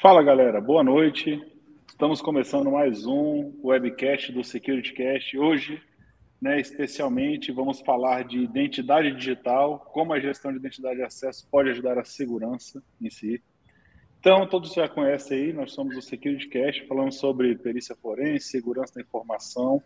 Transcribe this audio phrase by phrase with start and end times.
[0.00, 1.38] Fala galera, boa noite.
[1.86, 5.36] Estamos começando mais um webcast do SecurityCast.
[5.36, 5.78] Hoje,
[6.40, 11.68] né, especialmente, vamos falar de identidade digital, como a gestão de identidade de acesso pode
[11.68, 13.42] ajudar a segurança em si.
[14.18, 19.02] Então, todos já conhecem aí, nós somos o SecurityCast, falando sobre perícia forense, segurança da
[19.02, 19.82] informação,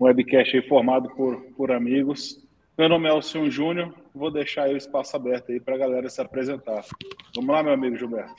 [0.00, 2.44] um webcast formado por, por amigos.
[2.78, 6.20] Meu nome é Alcion Júnior, vou deixar o espaço aberto aí para a galera se
[6.20, 6.84] apresentar.
[7.34, 8.36] Vamos lá, meu amigo Gilberto.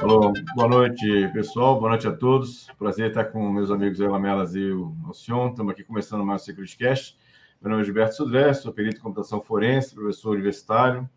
[0.00, 1.78] Alô, boa noite, pessoal.
[1.78, 2.66] Boa noite a todos.
[2.76, 5.50] Prazer estar com meus amigos aí, Lamelas e o Alcion.
[5.50, 7.16] Estamos aqui começando mais o Security Cast.
[7.60, 11.08] Meu nome é Gilberto Sudré, sou perito em computação forense, professor universitário.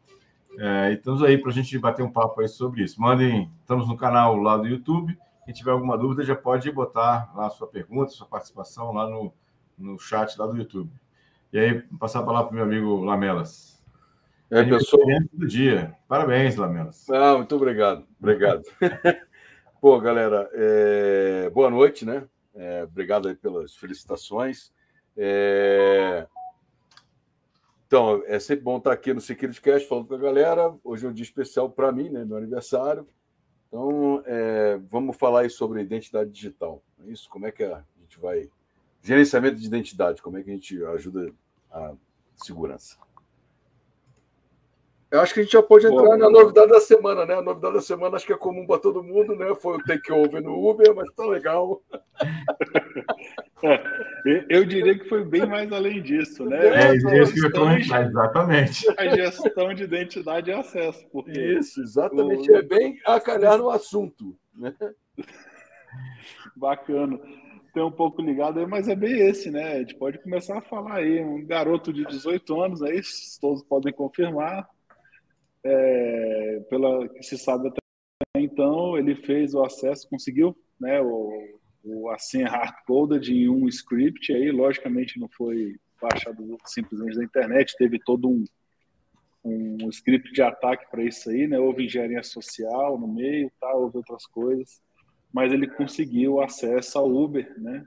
[0.59, 3.01] É, e estamos aí para a gente bater um papo aí sobre isso.
[3.01, 5.17] Mandem, estamos no canal lá do YouTube.
[5.45, 9.33] Quem tiver alguma dúvida já pode botar lá a sua pergunta, sua participação lá no,
[9.75, 10.91] no chat lá do YouTube.
[11.55, 13.81] E aí, passar a palavra para o meu amigo Lamelas.
[14.51, 15.07] É, pessoal.
[15.31, 15.95] do dia.
[16.05, 17.09] Parabéns, Lamelas.
[17.09, 18.05] Ah, muito obrigado.
[18.19, 18.63] Obrigado.
[19.79, 21.49] Pô, galera, é...
[21.51, 22.27] boa noite, né?
[22.53, 22.83] É...
[22.83, 24.73] Obrigado aí pelas felicitações.
[25.15, 26.27] É...
[27.87, 30.75] Então, é sempre bom estar aqui no Security Cast falando com a galera.
[30.83, 32.25] Hoje é um dia especial para mim, né?
[32.25, 33.07] Meu aniversário.
[33.69, 34.77] Então, é...
[34.89, 36.83] vamos falar aí sobre identidade digital.
[36.99, 37.29] É isso?
[37.29, 38.49] Como é que a gente vai.
[39.01, 41.31] Gerenciamento de identidade, como é que a gente ajuda
[41.75, 41.93] a
[42.35, 42.97] segurança?
[45.11, 47.35] Eu acho que a gente já pode entrar Boa, na novidade da semana, né?
[47.35, 49.53] A novidade da semana acho que é comum para todo mundo, né?
[49.55, 51.81] Foi o takeover no Uber, mas tá legal.
[54.49, 56.57] Eu diria que foi bem mais além disso, né?
[56.57, 58.85] É, é isso que eu comentar, exatamente.
[58.97, 61.07] A gestão de identidade e acesso.
[61.11, 62.51] Porque isso, exatamente.
[62.51, 62.55] O...
[62.55, 64.35] É bem a calhar no assunto.
[64.53, 64.73] Né?
[66.55, 67.19] Bacana.
[67.75, 69.73] Tem um pouco ligado aí, mas é bem esse, né?
[69.73, 71.21] A gente pode começar a falar aí.
[71.21, 73.01] Um garoto de 18 anos aí,
[73.41, 74.65] todos podem confirmar,
[75.61, 77.79] é, pela que se sabe até
[78.37, 82.49] então, ele fez o acesso, conseguiu né, o, o a senha
[83.29, 88.45] em um script, aí logicamente não foi baixado simplesmente da internet, teve todo um,
[89.43, 91.59] um script de ataque para isso aí, né?
[91.59, 93.73] Houve engenharia social no meio, tá?
[93.73, 94.81] houve outras coisas,
[95.35, 97.85] mas ele conseguiu acesso ao Uber, né?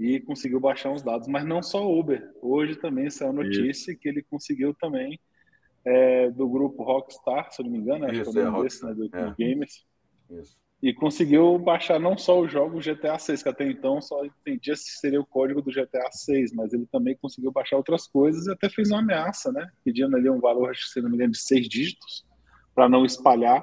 [0.00, 2.32] E conseguiu baixar os dados, mas não só Uber.
[2.40, 4.00] Hoje também saiu a notícia Isso.
[4.00, 5.20] que ele conseguiu também
[5.84, 8.82] é, do grupo Rockstar, se eu não me engano, acho que é o nome desse,
[8.86, 9.34] né, do é.
[9.38, 9.84] Gamers.
[10.30, 10.56] Isso.
[10.82, 14.98] E conseguiu baixar não só o jogo GTA 6, que até então só entendia se
[14.98, 18.70] seria o código do GTA 6, mas ele também conseguiu baixar outras coisas e até
[18.70, 19.68] fez uma ameaça, né?
[19.84, 22.24] Pedindo ali um valor, acho que se não me engano, de seis dígitos,
[22.74, 23.62] para não espalhar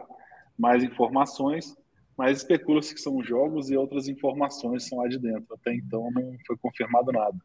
[0.55, 1.75] mais informações.
[2.17, 5.53] Mas especula-se que são jogos e outras informações são lá de dentro.
[5.53, 7.37] Até então não foi confirmado nada.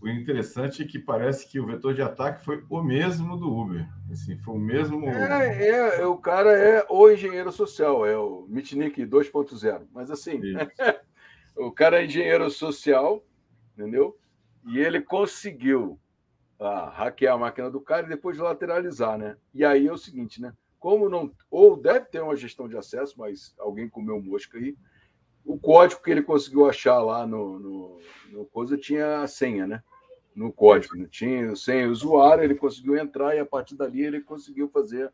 [0.00, 3.88] O interessante é que parece que o vetor de ataque foi o mesmo do Uber.
[4.12, 5.08] Assim, foi o mesmo.
[5.08, 9.86] É, é, é o cara é o engenheiro social, é o Mitnick 2.0.
[9.92, 10.40] Mas assim,
[11.56, 13.24] o cara é engenheiro social,
[13.72, 14.14] entendeu?
[14.66, 15.98] E ele conseguiu
[16.60, 19.36] ah, hackear a máquina do cara e depois lateralizar, né?
[19.54, 20.52] E aí é o seguinte, né?
[20.84, 21.32] Como não.
[21.50, 24.76] Ou deve ter uma gestão de acesso, mas alguém comeu mosca aí.
[25.42, 29.82] O código que ele conseguiu achar lá no, no, no coisa tinha a senha, né?
[30.36, 34.68] no código, não tinha sem usuário, ele conseguiu entrar e a partir dali ele conseguiu
[34.68, 35.10] fazer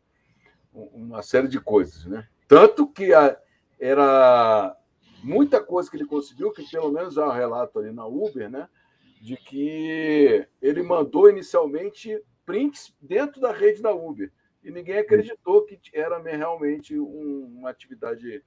[0.73, 2.27] uma série de coisas, né?
[2.49, 3.39] Tanto que a,
[3.79, 4.75] era
[5.23, 8.67] muita coisa que ele conseguiu, que pelo menos há um relato ali na Uber, né?
[9.21, 14.29] De que ele mandou inicialmente prints dentro da rede da Uber
[14.63, 18.43] e ninguém acreditou que era realmente um, uma atividade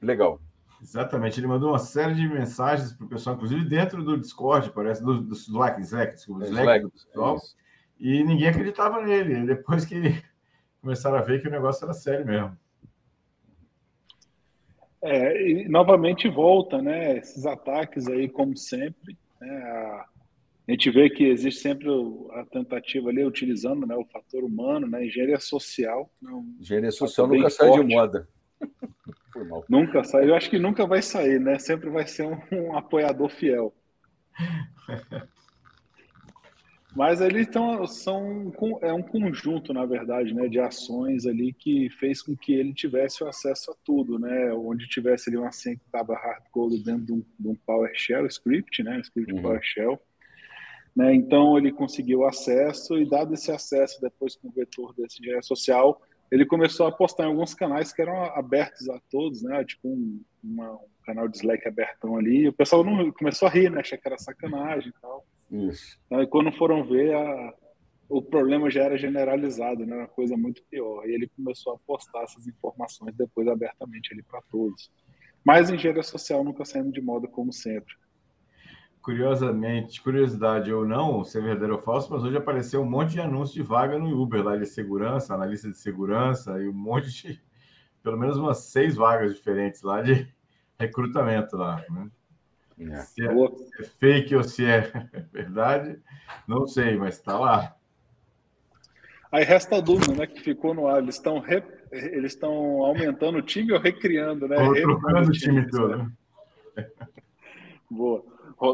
[0.00, 0.40] legal.
[0.82, 5.04] Exatamente, ele mandou uma série de mensagens para o pessoal, inclusive dentro do Discord, parece,
[5.04, 7.40] do, do Slack, Slack, desculpa, Slack, Slack do pessoal, é
[8.00, 9.44] e ninguém acreditava nele.
[9.44, 9.94] Depois que
[10.80, 12.56] começaram a ver que o negócio era sério mesmo.
[15.02, 17.18] É, e novamente volta, né?
[17.18, 20.06] Esses ataques aí, como sempre, né, a,
[20.70, 21.88] a, gente vê que existe sempre
[22.32, 25.04] a tentativa ali utilizando né, o fator humano, né?
[25.06, 26.10] Engenharia social.
[26.20, 28.28] Não, engenharia social nunca sai de moda.
[29.68, 30.28] Nunca sai.
[30.28, 31.58] Eu acho que nunca vai sair, né?
[31.58, 33.72] Sempre vai ser um, um apoiador fiel.
[36.94, 38.52] Mas eles estão, são
[38.82, 43.22] é um conjunto, na verdade, né, de ações ali que fez com que ele tivesse
[43.22, 47.12] o acesso a tudo, né, onde tivesse ali uma senha que estava hardcode dentro de
[47.12, 49.40] um, de um, PowerShell script, né, script uhum.
[49.40, 50.02] PowerShell,
[50.94, 55.42] né, então ele conseguiu acesso e dado esse acesso depois com o vetor desse engenharia
[55.42, 56.00] social,
[56.30, 59.64] ele começou a postar em alguns canais que eram abertos a todos, né?
[59.64, 62.42] Tipo um, uma, um canal de Slack abertão ali.
[62.42, 63.80] E o pessoal não começou a rir, né?
[63.80, 65.26] Achar que era sacanagem e tal.
[65.50, 65.98] Isso.
[66.12, 67.54] Aí quando foram ver, a,
[68.08, 69.96] o problema já era generalizado, né?
[69.96, 71.04] Uma coisa muito pior.
[71.08, 74.88] E ele começou a postar essas informações depois abertamente ali para todos.
[75.44, 77.92] Mas engenharia social nunca saindo de moda como sempre.
[79.02, 83.20] Curiosamente, curiosidade ou não, se é verdadeiro ou falso, mas hoje apareceu um monte de
[83.20, 87.42] anúncio de vaga no Uber lá de segurança, analista de segurança e um monte de,
[88.02, 90.28] pelo menos umas seis vagas diferentes lá de
[90.78, 92.10] recrutamento lá, né?
[92.78, 92.96] É.
[93.00, 94.90] Se, é, se é fake ou se é
[95.32, 95.98] verdade,
[96.46, 97.76] não sei, mas está lá.
[99.32, 101.02] Aí resta a dúvida, né, que ficou no ar.
[101.02, 101.62] Eles estão re...
[101.92, 102.52] eles estão
[102.82, 104.56] aumentando o time ou recriando, né?
[104.58, 105.96] Ou trocando o time, time todo.
[105.98, 106.10] Né?
[107.88, 108.24] Boa.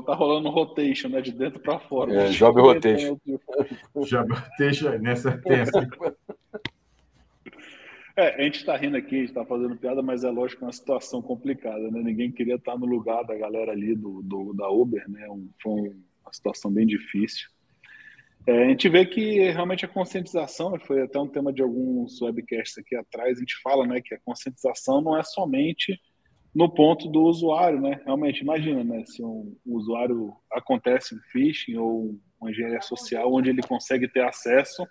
[0.05, 1.21] Tá rolando rotation, né?
[1.21, 2.13] De dentro para fora.
[2.13, 3.19] É, job rotation.
[4.05, 5.89] job rotation nessa tensa.
[8.17, 10.65] É, a gente está rindo aqui, a gente está fazendo piada, mas é lógico que
[10.65, 12.01] é uma situação complicada, né?
[12.03, 15.29] Ninguém queria estar no lugar da galera ali do, do da Uber, né?
[15.29, 15.93] Um, foi
[16.23, 17.49] uma situação bem difícil.
[18.47, 22.79] É, a gente vê que realmente a conscientização, foi até um tema de alguns webcasts
[22.79, 26.01] aqui atrás, a gente fala né, que a conscientização não é somente
[26.57, 28.01] no ponto do usuário, né?
[28.03, 33.61] Realmente, imagina, né, se um, usuário acontece um phishing ou uma engenharia social onde ele
[33.61, 34.87] consegue ter acesso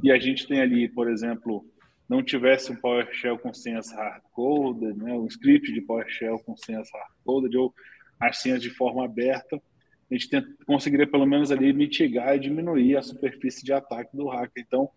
[0.00, 1.66] e a gente tem ali, por exemplo,
[2.08, 7.56] não tivesse um PowerShell com senhas hardcoded, né, um script de PowerShell com senhas hardcoded
[7.56, 7.74] ou
[8.20, 9.56] as senhas de forma aberta,
[10.08, 14.28] a gente tenta, conseguiria pelo menos ali mitigar e diminuir a superfície de ataque do
[14.28, 14.64] hacker.
[14.64, 14.88] Então,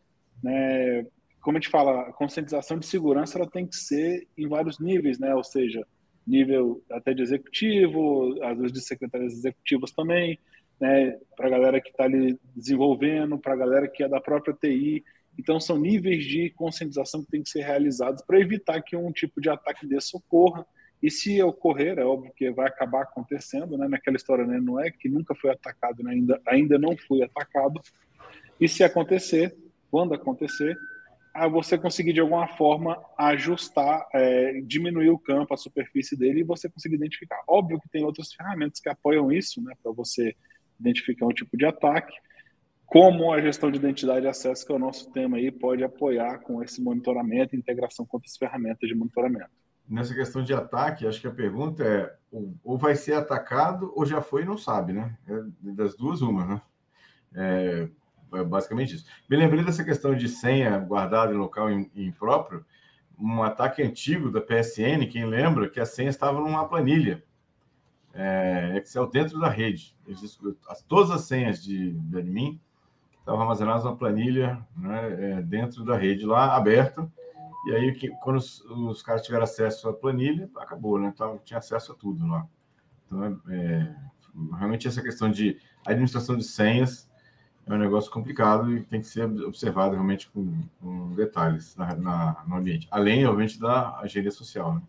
[0.44, 1.04] né,
[1.42, 5.18] como a gente fala, a conscientização de segurança ela tem que ser em vários níveis,
[5.18, 5.34] né?
[5.34, 5.86] Ou seja,
[6.26, 10.40] nível até de executivo, às vezes de secretárias executivas também,
[10.80, 11.18] né?
[11.36, 15.04] Para a galera que está ali desenvolvendo, para a galera que é da própria TI.
[15.38, 19.42] Então, são níveis de conscientização que tem que ser realizados para evitar que um tipo
[19.42, 20.66] de ataque desse ocorra
[21.04, 23.88] e se ocorrer, é óbvio que vai acabar acontecendo, né?
[23.88, 24.60] Naquela história, né?
[24.60, 26.12] Não é que nunca foi atacado, né?
[26.12, 27.80] ainda, ainda não foi atacado.
[28.60, 29.56] E se acontecer,
[29.92, 30.78] quando acontecer,
[31.36, 36.44] a você conseguir de alguma forma ajustar, é, diminuir o campo, a superfície dele e
[36.44, 37.44] você conseguir identificar.
[37.48, 39.74] Óbvio que tem outras ferramentas que apoiam isso, né?
[39.84, 40.36] Para você
[40.80, 42.14] identificar um tipo de ataque
[42.86, 46.40] como a gestão de identidade e acesso, que é o nosso tema aí, pode apoiar
[46.40, 49.50] com esse monitoramento integração com outras ferramentas de monitoramento
[49.88, 52.16] nessa questão de ataque, acho que a pergunta é
[52.64, 55.16] ou vai ser atacado ou já foi e não sabe, né?
[55.28, 56.62] É das duas, uma, né?
[57.34, 57.88] É,
[58.38, 59.06] é basicamente isso.
[59.30, 62.66] Me lembrei dessa questão de senha guardada em local impróprio,
[63.18, 67.24] um ataque antigo da PSN, quem lembra que a senha estava numa planilha
[68.14, 69.96] é, Excel dentro da rede.
[70.88, 72.60] Todas as senhas de, de admin
[73.20, 77.10] estavam armazenadas numa planilha né, é, dentro da rede lá, aberta,
[77.66, 81.12] e aí, que, quando os, os, caras tiveram acesso à planilha, acabou, né?
[81.14, 82.48] Então, tinha acesso a tudo lá.
[83.06, 83.96] Então, é, é,
[84.56, 87.10] realmente, essa questão de administração de senhas
[87.68, 92.44] é um negócio complicado e tem que ser observado realmente com, com detalhes na, na,
[92.48, 92.88] no ambiente.
[92.92, 94.82] Além, obviamente, da engenharia social, né?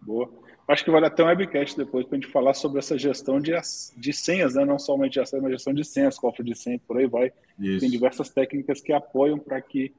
[0.00, 0.30] Boa.
[0.68, 3.52] Acho que vale até um webcast depois para a gente falar sobre essa gestão de,
[3.96, 4.64] de senhas, né?
[4.64, 7.32] não somente a mas gestão de senhas, cofre de senha, por aí vai.
[7.58, 7.80] Isso.
[7.80, 9.92] Tem diversas técnicas que apoiam para que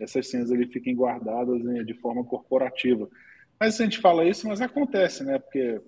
[0.00, 3.08] essas senhas ali fiquem guardadas né, de forma corporativa.
[3.58, 5.38] Mas a gente fala isso, mas acontece, né?
[5.38, 5.80] Porque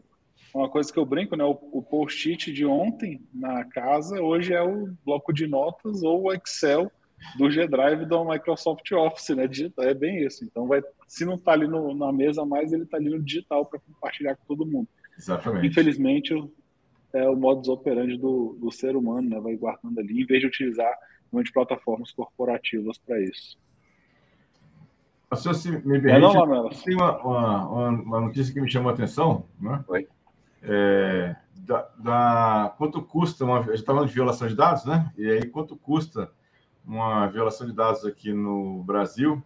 [0.55, 1.45] uma coisa que eu brinco, né?
[1.45, 6.33] O, o post-it de ontem na casa hoje é o bloco de notas ou o
[6.33, 6.91] Excel
[7.37, 9.47] do G-Drive do Microsoft Office, né?
[9.47, 10.45] Digital, é bem isso.
[10.45, 13.67] Então, vai, se não está ali no, na mesa mais, ele está ali no digital
[13.67, 14.89] para compartilhar com todo mundo.
[15.17, 15.67] Exatamente.
[15.67, 16.35] Infelizmente,
[17.13, 19.41] é o modus operandi do, do ser humano, né?
[19.41, 20.93] Vai guardando ali, em vez de utilizar
[21.33, 23.57] de plataformas corporativas para isso.
[25.37, 29.45] Se me permite, é não, tem uma, uma, uma, notícia que me chamou a atenção,
[29.61, 29.85] né?
[29.87, 30.09] Oi.
[30.63, 33.59] É, da, da, quanto custa uma.
[33.59, 35.13] A gente está falando de violação de dados, né?
[35.17, 36.31] E aí, quanto custa
[36.85, 39.43] uma violação de dados aqui no Brasil?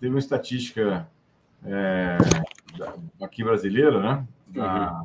[0.00, 1.08] Teve uma estatística
[1.64, 2.18] é,
[2.76, 4.26] da, aqui brasileira, né?
[4.48, 5.02] Da,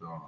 [0.00, 0.20] uhum.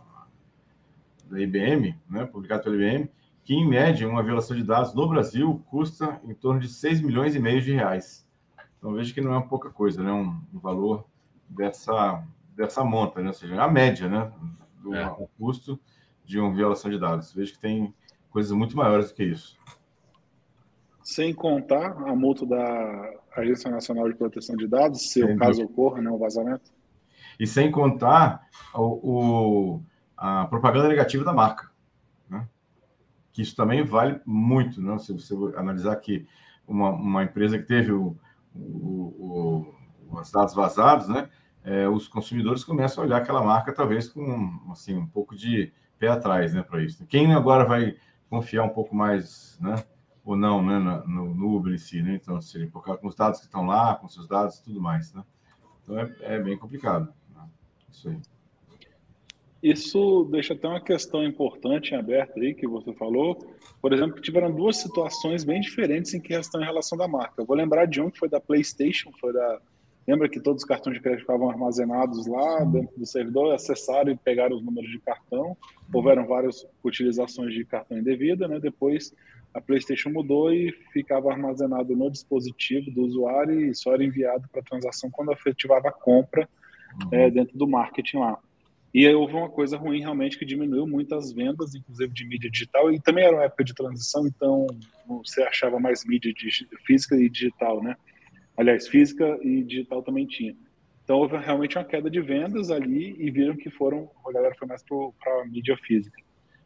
[1.31, 2.25] da, IBM, né?
[2.27, 3.11] Publicado pela IBM,
[3.43, 7.35] que em média uma violação de dados no Brasil custa em torno de 6 milhões
[7.35, 8.27] e meio de reais.
[8.79, 10.13] Então veja que não é uma pouca coisa, né?
[10.13, 11.07] Um, um valor
[11.49, 12.23] dessa,
[12.55, 13.29] dessa monta, né?
[13.29, 14.33] Ou seja, a média, né?
[14.83, 15.29] Do é.
[15.39, 15.79] custo
[16.25, 17.33] de uma violação de dados.
[17.33, 17.95] Veja que tem
[18.31, 19.57] coisas muito maiores do que isso.
[21.03, 26.01] Sem contar a multa da Agência Nacional de Proteção de Dados, se o caso ocorra,
[26.01, 26.73] né, o vazamento.
[27.39, 29.83] E sem contar o, o,
[30.17, 31.71] a propaganda negativa da marca.
[32.29, 32.49] Né?
[33.33, 34.81] Que isso também vale muito.
[34.81, 34.97] Né?
[34.99, 36.27] Se você analisar que
[36.67, 38.17] uma, uma empresa que teve o,
[38.55, 39.67] o,
[40.09, 41.29] o, os dados vazados, né?
[41.65, 46.09] É, os consumidores começam a olhar aquela marca talvez com assim um pouco de pé
[46.09, 47.07] atrás, né, para isso.
[47.07, 47.97] Quem agora vai
[48.29, 49.83] confiar um pouco mais, né,
[50.25, 52.15] ou não né, no, no Uber em si, né?
[52.15, 55.25] Então, seja por com os dados que estão lá, com seus dados tudo mais, né?
[55.83, 57.13] Então é, é bem complicado.
[57.35, 57.43] Né?
[57.91, 58.19] Isso aí.
[59.63, 63.39] Isso deixa até uma questão importante em aberto aí que você falou.
[63.81, 67.35] Por exemplo, tiveram duas situações bem diferentes em que estão em relação da marca.
[67.39, 69.61] Eu vou lembrar de um que foi da PlayStation, foi da
[70.07, 74.17] Lembra que todos os cartões de crédito ficavam armazenados lá dentro do servidor, acessaram e
[74.17, 75.57] pegaram os números de cartão.
[75.93, 78.61] Houveram várias utilizações de cartão indevida, né?
[78.61, 79.15] Depois
[79.55, 84.63] a PlayStation mudou e ficava armazenado no dispositivo do usuário e só era enviado para
[84.63, 86.49] transação quando efetivava a compra
[87.03, 87.09] uhum.
[87.13, 88.39] é, dentro do marketing lá.
[88.93, 92.51] E aí houve uma coisa ruim realmente que diminuiu muito as vendas, inclusive de mídia
[92.51, 94.67] digital, e também era uma época de transição, então
[95.07, 96.33] você achava mais mídia
[96.87, 97.97] física e digital, né?
[98.57, 100.55] Aliás, física e digital também tinha.
[101.03, 104.67] Então houve realmente uma queda de vendas ali e viram que foram, a galera foi
[104.67, 106.23] mais para a mídia física.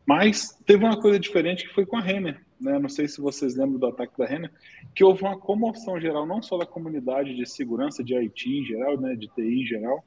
[0.06, 2.78] Mas teve uma coisa diferente que foi com a Renner, né?
[2.78, 4.50] Não sei se vocês lembram do ataque da Renner,
[4.94, 8.98] que houve uma comoção geral, não só da comunidade de segurança, de IT em geral,
[8.98, 10.04] né, de TI em geral,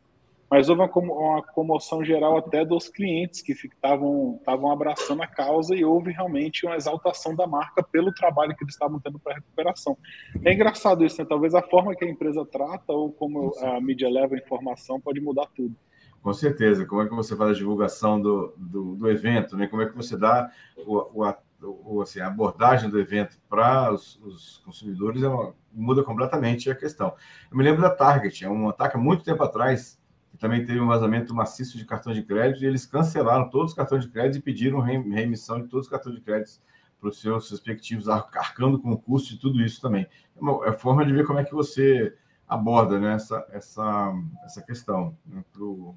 [0.51, 6.11] mas houve uma, comoção geral até dos clientes que estavam abraçando a causa e houve
[6.11, 9.97] realmente uma exaltação da marca pelo trabalho que eles estavam tendo para a recuperação.
[10.43, 11.27] É engraçado isso, né?
[11.27, 15.21] Talvez a forma que a empresa trata ou como a mídia leva a informação pode
[15.21, 15.73] mudar tudo.
[16.21, 16.85] Com certeza.
[16.85, 19.67] Como é que você faz a divulgação do, do, do evento, né?
[19.67, 20.51] Como é que você dá
[20.85, 26.03] o, o, o assim, a abordagem do evento para os, os consumidores é uma, muda
[26.03, 27.13] completamente a questão.
[27.49, 30.00] Eu me lembro da Target, é um ataque há muito tempo atrás,
[30.41, 34.03] também teve um vazamento maciço de cartões de crédito e eles cancelaram todos os cartões
[34.03, 36.59] de crédito e pediram reemissão de todos os cartões de crédito
[36.99, 40.07] para os seus respectivos, arcando com o custo de tudo isso também.
[40.35, 42.17] É uma é forma de ver como é que você
[42.47, 45.95] aborda né, essa, essa, essa questão né, para o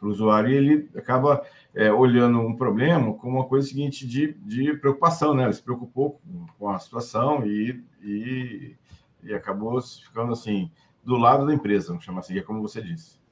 [0.00, 0.50] usuário.
[0.50, 5.44] E ele acaba é, olhando um problema como uma coisa seguinte de, de preocupação, né?
[5.44, 8.74] Ele se preocupou com, com a situação e, e,
[9.22, 10.70] e acabou ficando assim
[11.04, 13.25] do lado da empresa, vamos chamar assim, é como você disse.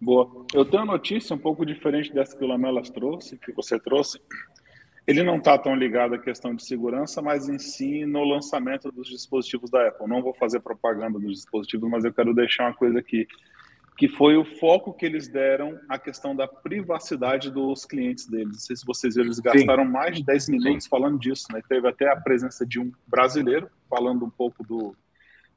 [0.00, 0.44] Boa.
[0.52, 4.20] Eu tenho uma notícia um pouco diferente dessa que o Lamelas trouxe, que você trouxe.
[5.06, 9.08] Ele não está tão ligado à questão de segurança, mas em si no lançamento dos
[9.08, 10.08] dispositivos da Apple.
[10.08, 13.26] Não vou fazer propaganda dos dispositivos, mas eu quero deixar uma coisa aqui,
[13.98, 18.52] que foi o foco que eles deram à questão da privacidade dos clientes deles.
[18.52, 19.90] Não sei se vocês viram, eles gastaram Sim.
[19.90, 20.90] mais de 10 minutos Sim.
[20.90, 21.46] falando disso.
[21.52, 21.60] Né?
[21.68, 24.96] Teve até a presença de um brasileiro falando um pouco do,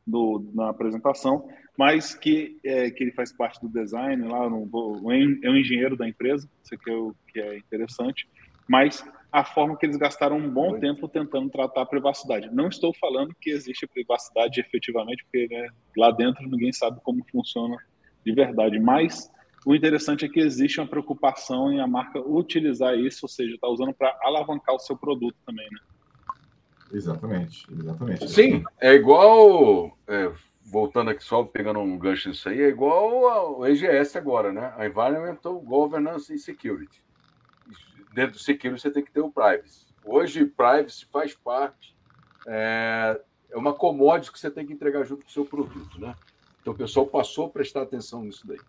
[0.08, 1.48] do, na apresentação,
[1.78, 4.68] mas que, é, que ele faz parte do design lá, no,
[5.44, 8.28] é um engenheiro da empresa, isso aqui é o que é interessante,
[8.68, 12.50] mas a forma que eles gastaram um bom tempo tentando tratar a privacidade.
[12.52, 17.78] Não estou falando que existe privacidade efetivamente, porque né, lá dentro ninguém sabe como funciona
[18.26, 19.30] de verdade, mas
[19.66, 23.68] o interessante é que existe uma preocupação em a marca utilizar isso, ou seja, está
[23.68, 25.80] usando para alavancar o seu produto também, né?
[26.92, 28.30] Exatamente, exatamente.
[28.30, 29.98] Sim, é igual.
[30.08, 30.32] É,
[30.70, 34.74] voltando aqui só pegando um gancho nisso aí, é igual ao EGS agora, né?
[34.78, 37.04] A Environmental Governance and Security.
[38.14, 39.86] Dentro do security você tem que ter o privacy.
[40.04, 41.96] Hoje, privacy faz parte,
[42.48, 46.16] é, é uma commodity que você tem que entregar junto com o seu produto, né?
[46.62, 48.60] Então o pessoal passou a prestar atenção nisso daí.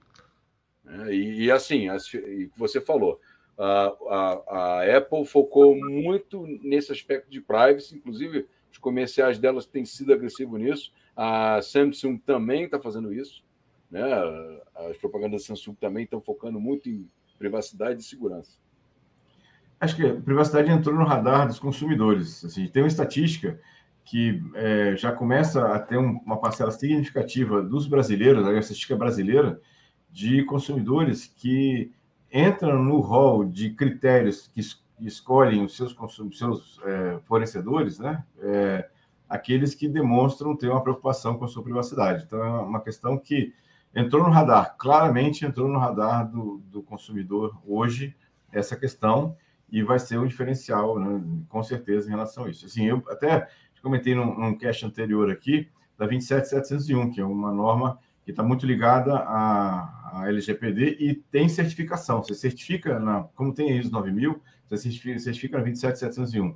[0.86, 3.20] É, e, e, assim, as, e você falou,
[3.58, 9.84] a, a, a, Apple focou muito nesse aspecto de privacy, inclusive os comerciais delas têm
[9.84, 10.92] sido agressivos nisso.
[11.16, 13.42] A Samsung também está fazendo isso.
[13.90, 14.02] Né?
[14.76, 18.56] As propagandas da Samsung também estão focando muito em privacidade e segurança.
[19.80, 22.44] Acho que a privacidade entrou no radar dos consumidores.
[22.44, 23.60] Assim, tem uma estatística
[24.04, 29.60] que é, já começa a ter um, uma parcela significativa dos brasileiros, a estatística brasileira,
[30.10, 31.92] de consumidores que
[32.30, 34.60] entra no rol de critérios que
[35.00, 35.96] escolhem os seus,
[36.32, 38.24] seus é, fornecedores, né?
[38.40, 38.88] É,
[39.28, 42.24] aqueles que demonstram ter uma preocupação com a sua privacidade.
[42.24, 43.52] Então, é uma questão que
[43.94, 48.16] entrou no radar, claramente entrou no radar do, do consumidor hoje,
[48.50, 49.36] essa questão,
[49.70, 52.64] e vai ser um diferencial, né, com certeza, em relação a isso.
[52.64, 53.48] Assim, eu até
[53.82, 58.66] comentei num, num cast anterior aqui, da 27701, que é uma norma que está muito
[58.66, 62.22] ligada à, à, LGPD e tem certificação.
[62.22, 66.54] Você certifica, na, como tem a ISO 9000, você certifica, certifica na 27701.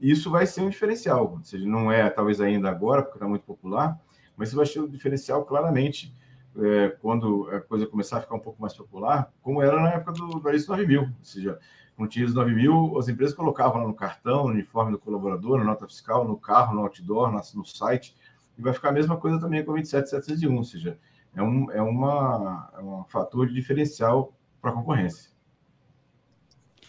[0.00, 3.42] Isso vai ser um diferencial, ou seja, não é talvez ainda agora, porque está muito
[3.42, 3.98] popular,
[4.36, 6.14] mas isso vai ser um diferencial claramente
[6.56, 10.12] é, quando a coisa começar a ficar um pouco mais popular, como era na época
[10.12, 11.00] do, do ISO 9000.
[11.00, 11.58] Ou seja,
[11.96, 15.64] quando tinha ISO 9000, as empresas colocavam lá no cartão, no uniforme do colaborador, na
[15.64, 18.14] nota fiscal, no carro, no outdoor, no site,
[18.58, 20.98] e vai ficar a mesma coisa também com 27701, ou seja,
[21.34, 25.30] é um, é uma, é um fator de diferencial para a concorrência.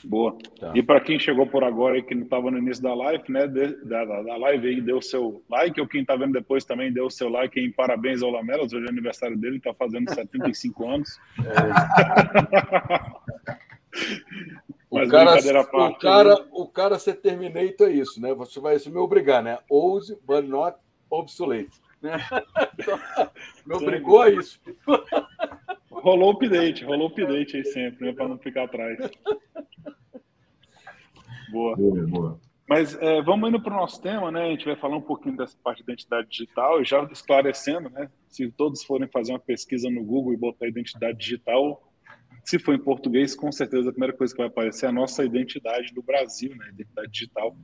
[0.04, 0.38] Boa.
[0.60, 0.72] Tá.
[0.74, 3.46] E para quem chegou por agora e que não estava no início da live, né,
[3.48, 7.06] de, da, da live aí, deu seu like, ou quem está vendo depois também deu
[7.08, 11.20] o seu like em parabéns ao Lamelas, hoje é aniversário dele, está fazendo 75 anos.
[11.40, 11.50] É.
[14.90, 18.34] o cara, o, cara, o cara ser Terminator é isso, né?
[18.34, 19.60] Você vai se me obrigar, né?
[19.70, 20.78] Ouse, but not
[21.10, 21.80] obsolete.
[22.02, 22.18] Né?
[22.80, 22.98] Então,
[23.66, 24.60] me obrigou a isso.
[25.92, 28.14] Rolou update, rolou update aí sempre, né?
[28.14, 28.98] Para não ficar atrás.
[31.52, 31.76] Boa.
[31.76, 32.40] boa, boa.
[32.70, 34.44] Mas é, vamos indo para o nosso tema, né?
[34.44, 38.10] A gente vai falar um pouquinho dessa parte de identidade digital e já esclarecendo, né?
[38.30, 41.82] Se todos forem fazer uma pesquisa no Google e botar identidade digital,
[42.44, 45.26] se for em português, com certeza a primeira coisa que vai aparecer é a nossa
[45.26, 46.70] identidade do Brasil, né?
[46.70, 47.58] Identidade digital.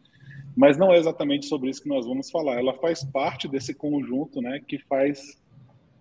[0.56, 2.58] Mas não é exatamente sobre isso que nós vamos falar.
[2.58, 4.62] Ela faz parte desse conjunto, né?
[4.66, 5.38] Que faz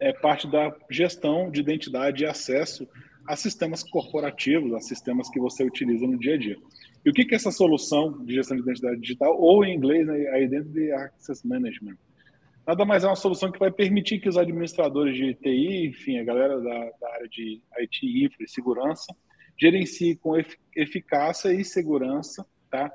[0.00, 2.86] é parte da gestão de identidade e acesso
[3.26, 6.58] a sistemas corporativos, a sistemas que você utiliza no dia a dia.
[7.04, 10.28] E o que é essa solução de gestão de identidade digital, ou em inglês, né,
[10.28, 11.96] a Identity Access Management?
[12.66, 16.24] Nada mais é uma solução que vai permitir que os administradores de TI, enfim, a
[16.24, 19.14] galera da, da área de IT, infra e segurança,
[19.58, 20.34] gerenciem com
[20.74, 22.92] eficácia e segurança tá,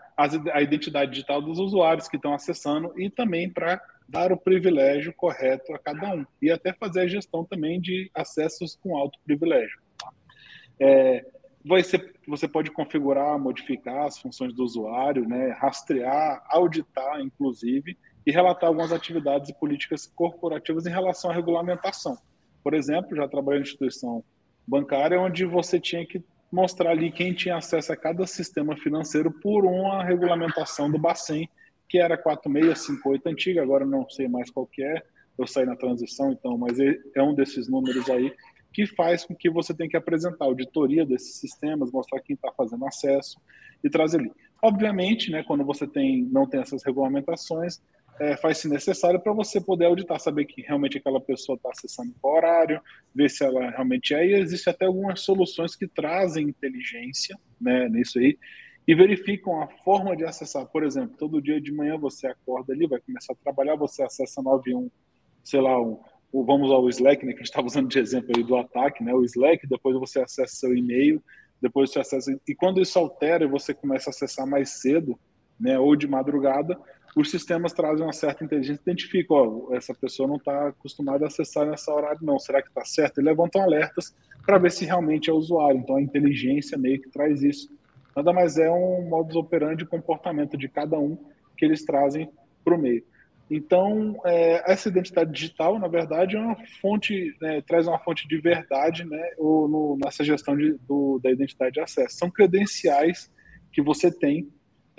[0.54, 5.74] a identidade digital dos usuários que estão acessando e também para dar o privilégio correto
[5.74, 9.80] a cada um e até fazer a gestão também de acessos com alto privilégio.
[10.80, 11.26] É,
[11.64, 18.68] você, você pode configurar, modificar as funções do usuário, né, rastrear, auditar, inclusive, e relatar
[18.68, 22.18] algumas atividades e políticas corporativas em relação à regulamentação.
[22.64, 24.24] Por exemplo, já trabalhei em instituição
[24.68, 29.66] bancária onde você tinha que mostrar ali quem tinha acesso a cada sistema financeiro por
[29.66, 31.50] uma regulamentação do Bacen,
[31.88, 35.02] que era 4658 antiga, agora não sei mais qual que é,
[35.38, 38.34] eu saí na transição, então, mas é, é um desses números aí
[38.72, 42.86] que faz com que você tenha que apresentar auditoria desses sistemas, mostrar quem está fazendo
[42.86, 43.40] acesso
[43.84, 44.32] e trazer ali.
[44.62, 47.82] Obviamente, né, quando você tem, não tem essas regulamentações,
[48.20, 52.36] é, faz-se necessário para você poder auditar, saber que realmente aquela pessoa está acessando qual
[52.36, 52.82] horário,
[53.16, 54.26] ver se ela realmente é.
[54.26, 58.38] E existe até algumas soluções que trazem inteligência né, nisso aí
[58.86, 60.66] e verificam a forma de acessar.
[60.66, 64.42] Por exemplo, todo dia de manhã você acorda ali, vai começar a trabalhar, você acessa
[64.42, 64.90] 91,
[65.44, 66.00] sei lá, um,
[66.34, 69.14] vamos ao Slack, né, que a gente estava usando de exemplo aí do ataque, né,
[69.14, 71.24] o Slack, depois você acessa seu e-mail,
[71.62, 72.38] depois você acessa.
[72.48, 75.18] E quando isso altera e você começa a acessar mais cedo,
[75.60, 76.78] né, ou de madrugada,
[77.16, 81.66] os sistemas trazem uma certa inteligência, identificam, ó, essa pessoa não está acostumada a acessar
[81.66, 82.40] nessa horário, não.
[82.40, 83.20] Será que está certo?
[83.20, 85.80] E levantam alertas para ver se realmente é usuário.
[85.80, 87.70] Então a inteligência meio que traz isso.
[88.16, 91.18] Nada mais é um modus operandi comportamento de cada um
[91.58, 92.30] que eles trazem
[92.64, 93.04] para o meio.
[93.50, 98.38] Então, é, essa identidade digital, na verdade, é uma fonte, né, traz uma fonte de
[98.38, 102.16] verdade né, ou no, nessa gestão de, do, da identidade de acesso.
[102.16, 103.32] São credenciais
[103.72, 104.48] que você tem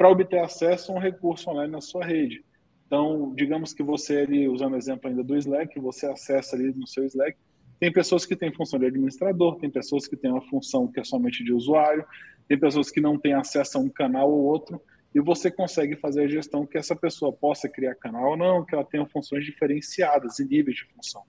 [0.00, 2.42] para obter acesso a um recurso online na sua rede.
[2.86, 6.86] Então, digamos que você, ali, usando o exemplo ainda do Slack, você acessa ali no
[6.86, 7.36] seu Slack,
[7.78, 11.04] tem pessoas que têm função de administrador, tem pessoas que têm uma função que é
[11.04, 12.02] somente de usuário,
[12.48, 14.80] tem pessoas que não têm acesso a um canal ou outro,
[15.14, 18.74] e você consegue fazer a gestão que essa pessoa possa criar canal ou não, que
[18.74, 21.24] ela tenha funções diferenciadas e níveis de função.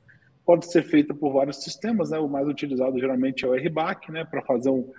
[0.45, 2.19] Pode ser feita por vários sistemas, né?
[2.19, 4.23] o mais utilizado geralmente é o RBAC, né?
[4.23, 4.89] para fazer um,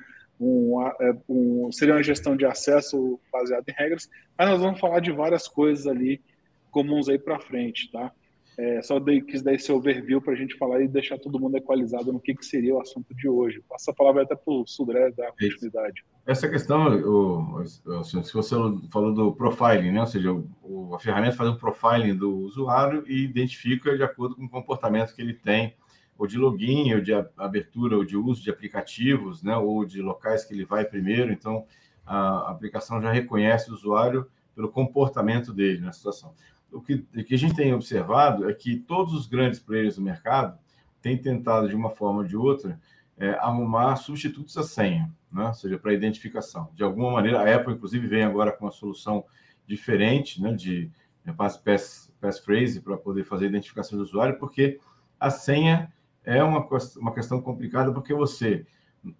[0.42, 5.00] um, é, um, seria uma gestão de acesso baseada em regras, mas nós vamos falar
[5.00, 6.20] de várias coisas ali
[6.70, 8.10] comuns aí para frente, tá?
[8.58, 11.56] É, só dei, quis dar esse overview para a gente falar e deixar todo mundo
[11.56, 13.62] equalizado no que, que seria o assunto de hoje.
[13.66, 16.04] Passa a palavra até para o Sudré dar continuidade.
[16.26, 18.54] Essa questão, o, o, se você
[18.90, 20.00] falou do profiling, né?
[20.00, 24.44] ou seja, o, a ferramenta faz um profiling do usuário e identifica de acordo com
[24.44, 25.74] o comportamento que ele tem
[26.22, 30.44] ou de login, ou de abertura, ou de uso de aplicativos, né, ou de locais
[30.44, 31.32] que ele vai primeiro.
[31.32, 31.66] Então,
[32.06, 36.32] a aplicação já reconhece o usuário pelo comportamento dele na situação.
[36.70, 40.02] O que, o que a gente tem observado é que todos os grandes players do
[40.02, 40.56] mercado
[41.00, 42.80] têm tentado, de uma forma ou de outra,
[43.18, 45.48] é, arrumar substitutos à senha, né?
[45.48, 46.70] ou seja, para identificação.
[46.72, 49.24] De alguma maneira, a Apple, inclusive, vem agora com uma solução
[49.66, 50.88] diferente né, de
[51.36, 54.78] pass, pass, passphrase para poder fazer a identificação do usuário, porque
[55.18, 55.92] a senha
[56.24, 58.66] é uma, uma questão complicada porque você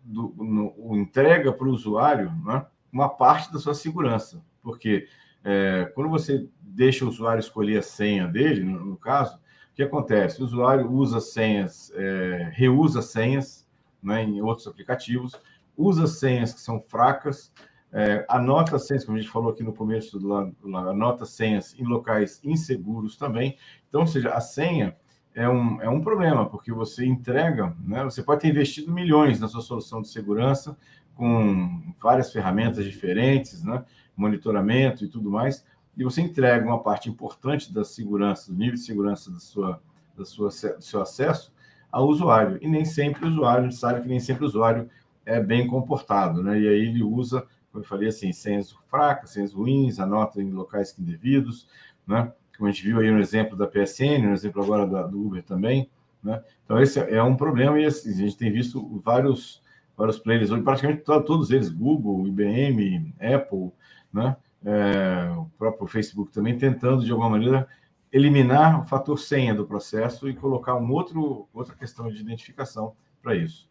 [0.05, 4.43] do, no, entrega para o usuário né, uma parte da sua segurança.
[4.63, 5.09] Porque
[5.45, 9.83] é, quando você deixa o usuário escolher a senha dele, no, no caso, o que
[9.83, 10.41] acontece?
[10.41, 13.67] O usuário usa senhas, é, reusa senhas
[14.03, 15.41] né, em outros aplicativos,
[15.77, 17.53] usa senhas que são fracas,
[17.93, 20.35] é, anota senhas, como a gente falou aqui no começo, do,
[20.77, 23.57] anota senhas em locais inseguros também.
[23.89, 24.97] Então, ou seja, a senha
[25.35, 28.05] é um, é um problema, porque você entrega, né?
[28.05, 30.77] Você pode ter investido milhões na sua solução de segurança,
[31.15, 33.85] com várias ferramentas diferentes, né?
[34.17, 35.65] monitoramento e tudo mais,
[35.97, 39.83] e você entrega uma parte importante da segurança, do nível de segurança da sua,
[40.17, 41.53] da sua, do seu acesso
[41.91, 42.59] ao usuário.
[42.63, 44.89] E nem sempre o usuário, sabe que nem sempre o usuário
[45.25, 46.59] é bem comportado, né?
[46.59, 50.99] E aí ele usa, como eu falei assim, senhas fracas, senhas ruins, anota em locais
[50.99, 51.69] indevidos,
[52.07, 52.33] né?
[52.63, 55.43] Como a gente viu aí no exemplo da PSN, no exemplo agora da, do Uber
[55.43, 55.91] também,
[56.23, 56.41] né?
[56.65, 59.61] Então esse é um problema e assim, a gente tem visto vários
[59.97, 63.73] vários players hoje, praticamente todos eles, Google, IBM, Apple,
[64.13, 64.37] né?
[64.65, 67.67] É, o próprio Facebook também tentando de alguma maneira
[68.13, 73.35] eliminar o fator senha do processo e colocar um outro outra questão de identificação para
[73.35, 73.69] isso.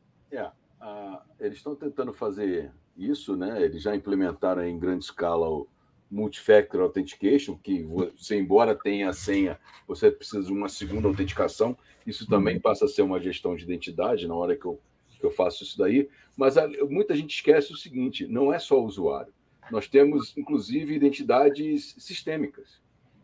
[0.81, 3.63] É, eles estão tentando fazer isso, né?
[3.63, 5.65] Eles já implementaram em grande escala o
[6.11, 11.77] multifactor authentication, que você embora tenha a senha, você precisa de uma segunda autenticação.
[12.05, 12.61] Isso também uhum.
[12.61, 14.79] passa a ser uma gestão de identidade na hora que eu,
[15.17, 16.09] que eu faço isso daí.
[16.35, 19.33] Mas a, muita gente esquece o seguinte: não é só o usuário.
[19.71, 22.81] Nós temos, inclusive, identidades sistêmicas.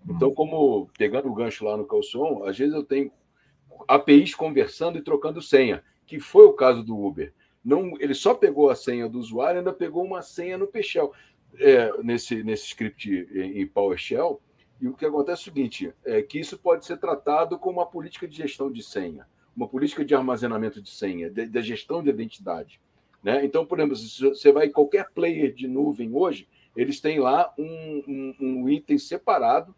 [0.10, 3.12] Então, como pegando o gancho lá no Calção, às vezes eu tenho
[3.88, 7.34] APIs conversando e trocando senha, que foi o caso do Uber.
[7.64, 11.12] Não, ele só pegou a senha do usuário, ainda pegou uma senha no PShell,
[11.60, 14.42] é, nesse, nesse script em PowerShell.
[14.80, 17.86] E o que acontece é o seguinte: é que isso pode ser tratado como uma
[17.86, 22.80] política de gestão de senha, uma política de armazenamento de senha, da gestão de identidade.
[23.24, 23.44] Né?
[23.44, 27.52] Então, por exemplo, se você vai em qualquer player de nuvem hoje, eles têm lá
[27.58, 29.76] um, um, um item separado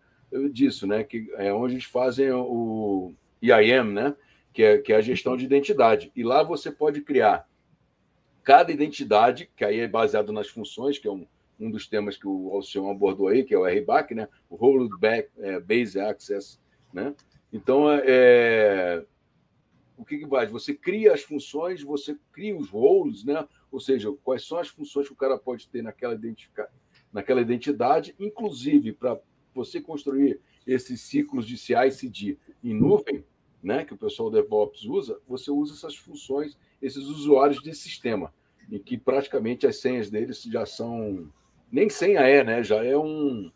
[0.51, 1.03] disso, né?
[1.03, 4.15] Que é onde eles fazem o IAM, né?
[4.53, 6.11] Que é, que é a gestão de identidade.
[6.15, 7.47] E lá você pode criar
[8.43, 11.25] cada identidade, que aí é baseado nas funções, que é um,
[11.59, 14.27] um dos temas que o Alcion abordou aí, que é o RBAC, né?
[14.49, 16.59] O Role Back, é, Base Access,
[16.93, 17.13] né?
[17.51, 19.05] Então, é, é,
[19.97, 20.47] o que, que vai?
[20.47, 23.47] Você cria as funções, você cria os roles, né?
[23.71, 26.69] Ou seja, quais são as funções que o cara pode ter naquela, identifica...
[27.11, 29.19] naquela identidade, inclusive para
[29.53, 33.25] você construir esses ciclos de CI/CD em nuvem,
[33.61, 38.33] né, que o pessoal DevOps usa, você usa essas funções, esses usuários de sistema,
[38.71, 41.29] em que praticamente as senhas deles já são
[41.71, 42.63] nem senha é, né?
[42.63, 43.51] Já é um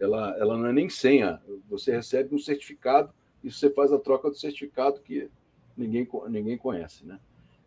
[0.00, 1.40] ela, ela não é nem senha.
[1.68, 5.28] Você recebe um certificado e você faz a troca do certificado que
[5.76, 7.18] ninguém, ninguém conhece, né?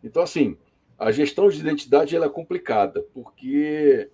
[0.02, 0.56] Então, assim,
[0.98, 4.10] a gestão de identidade ela é complicada, porque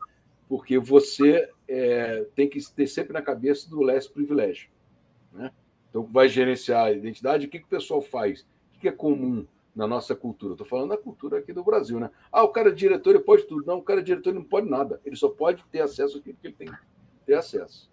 [0.48, 4.70] porque você é, tem que ter sempre na cabeça do less privilégio.
[5.31, 5.53] Né?
[5.90, 8.46] Então, vai gerenciar a identidade, o que, que o pessoal faz?
[8.74, 9.46] O que é comum
[9.79, 10.55] na nossa cultura?
[10.55, 12.01] Estou falando da cultura aqui do Brasil.
[12.01, 12.11] Né?
[12.33, 13.64] Ah, o cara é diretor, ele pode tudo.
[13.64, 15.01] Não, o cara é diretor, ele não pode nada.
[15.05, 16.79] Ele só pode ter acesso àquilo que ele tem que
[17.25, 17.88] ter acesso.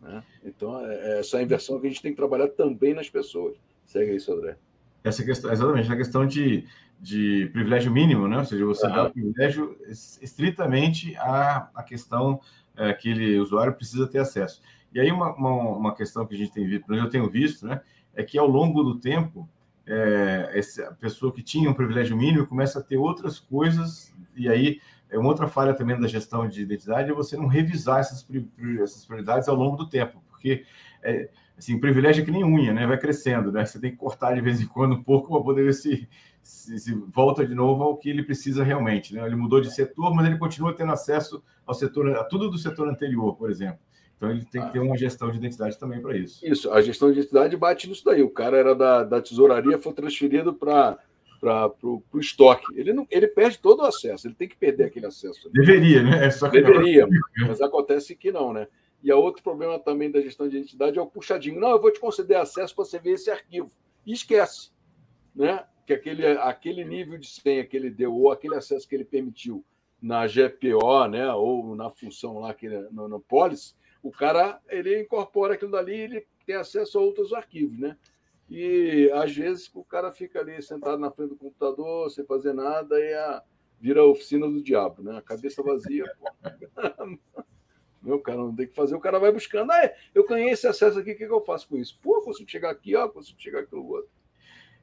[0.00, 0.22] Né?
[0.44, 3.56] Então, é, é essa inversão que a gente tem que trabalhar também nas pessoas.
[3.86, 4.58] Segue isso, André.
[5.02, 6.66] Essa questão, exatamente, a questão de
[7.02, 8.38] de privilégio mínimo, né?
[8.38, 8.92] ou seja, você uhum.
[8.92, 12.40] dá privilégio estritamente à, à questão
[12.76, 14.62] é, que aquele usuário precisa ter acesso.
[14.94, 17.80] E aí uma, uma, uma, questão que a gente tem visto, eu tenho visto, né,
[18.14, 19.48] é que ao longo do tempo,
[19.86, 24.80] é, essa pessoa que tinha um privilégio mínimo começa a ter outras coisas, e aí
[25.10, 28.26] é uma outra falha também da gestão de identidade é você não revisar essas,
[28.82, 30.64] essas prioridades ao longo do tempo, porque
[31.02, 32.86] é, assim, privilégio é que nem unha, né?
[32.86, 33.64] Vai crescendo, né?
[33.64, 36.08] Você tem que cortar de vez em quando um pouco para poder ver se,
[36.42, 39.14] se, se, volta de novo ao que ele precisa realmente.
[39.14, 39.24] Né?
[39.24, 42.88] Ele mudou de setor, mas ele continua tendo acesso ao setor, a tudo do setor
[42.88, 43.78] anterior, por exemplo.
[44.22, 46.46] Então ele tem que ter uma gestão de identidade também para isso.
[46.46, 48.22] Isso, a gestão de identidade bate nisso daí.
[48.22, 50.96] O cara era da, da tesouraria, foi transferido para
[51.40, 52.64] para o estoque.
[52.78, 55.50] Ele, não, ele perde todo o acesso, ele tem que perder aquele acesso.
[55.52, 56.26] Deveria, né?
[56.26, 57.48] É só que Deveria, não.
[57.48, 58.68] mas acontece que não, né?
[59.02, 61.58] E a outro problema também da gestão de identidade é o puxadinho.
[61.58, 63.72] Não, eu vou te conceder acesso para você ver esse arquivo.
[64.06, 64.70] E esquece.
[65.34, 65.64] Né?
[65.84, 69.64] que aquele, aquele nível de senha que ele deu, ou aquele acesso que ele permitiu
[70.00, 75.54] na GPO, né, ou na função lá que no, no Polis, o cara ele incorpora
[75.54, 77.96] aquilo dali ele tem acesso a outros arquivos, né?
[78.50, 82.98] E às vezes o cara fica ali sentado na frente do computador, sem fazer nada,
[83.00, 83.42] e a,
[83.80, 85.16] vira a oficina do diabo, né?
[85.16, 86.04] A cabeça vazia.
[88.02, 89.70] Meu cara não tem que fazer, o cara vai buscando.
[89.70, 91.98] Ah, é, eu ganhei esse acesso aqui, o que, que eu faço com isso?
[92.02, 94.10] Pô, consigo chegar aqui, ó, consigo chegar aqui no outro.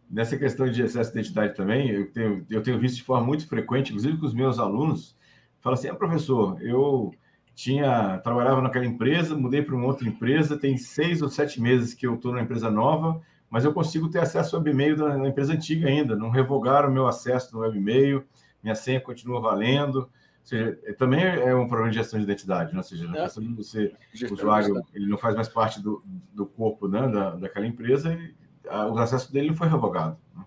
[0.09, 3.47] Nessa questão de excesso de identidade também, eu tenho, eu tenho visto de forma muito
[3.47, 5.15] frequente, inclusive com os meus alunos,
[5.59, 7.13] fala assim, ah, professor, eu
[7.59, 12.07] tinha trabalhava naquela empresa, mudei para uma outra empresa, tem seis ou sete meses que
[12.07, 15.51] eu estou na empresa nova, mas eu consigo ter acesso ao webmail da, da empresa
[15.51, 18.23] antiga ainda, não revogaram o meu acesso no webmail,
[18.63, 20.09] minha senha continua valendo, ou
[20.41, 22.77] seja, é, também é um problema de gestão de identidade, né?
[22.77, 23.27] ou seja, é.
[23.27, 23.93] você,
[24.29, 26.01] o usuário, ele não faz mais parte do,
[26.33, 28.17] do corpo né, da, daquela empresa,
[28.63, 30.17] o acesso dele não foi revogado.
[30.33, 30.45] Né?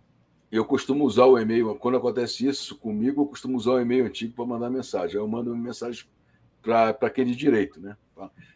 [0.51, 4.35] eu costumo usar o e-mail, quando acontece isso comigo, eu costumo usar o e-mail antigo
[4.35, 5.17] para mandar mensagem.
[5.17, 6.05] Eu mando mensagem
[6.63, 7.97] para quem de direito, né?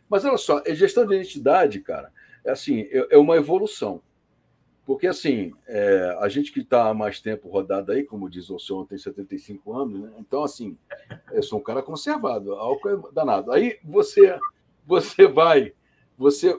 [0.09, 2.13] Mas olha só, gestão de identidade, cara,
[2.45, 4.01] é assim, é, é uma evolução.
[4.87, 8.59] Porque, assim, é, a gente que está há mais tempo rodado aí, como diz o
[8.59, 10.13] senhor, tem 75 anos, né?
[10.17, 10.79] Então, assim,
[11.33, 13.51] eu sou um cara conservado, álcool é danado.
[13.51, 14.39] Aí você,
[14.87, 15.73] você vai,
[16.17, 16.57] você.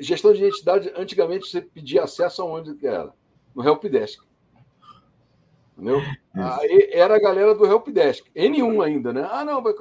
[0.00, 3.12] Gestão de identidade, antigamente você pedia acesso aonde era?
[3.54, 4.24] No Helpdesk.
[5.76, 6.00] Entendeu?
[6.34, 8.26] Aí era a galera do Helpdesk.
[8.34, 9.28] N1 ainda, né?
[9.30, 9.74] Ah, não, vai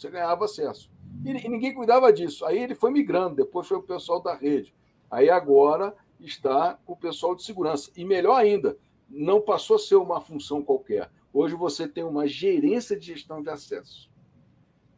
[0.00, 0.90] você ganhava acesso.
[1.24, 2.44] E, e ninguém cuidava disso.
[2.44, 4.74] Aí ele foi migrando, depois foi o pessoal da rede.
[5.10, 7.90] Aí agora está com o pessoal de segurança.
[7.96, 8.76] E melhor ainda,
[9.08, 11.10] não passou a ser uma função qualquer.
[11.32, 14.10] Hoje você tem uma gerência de gestão de acesso.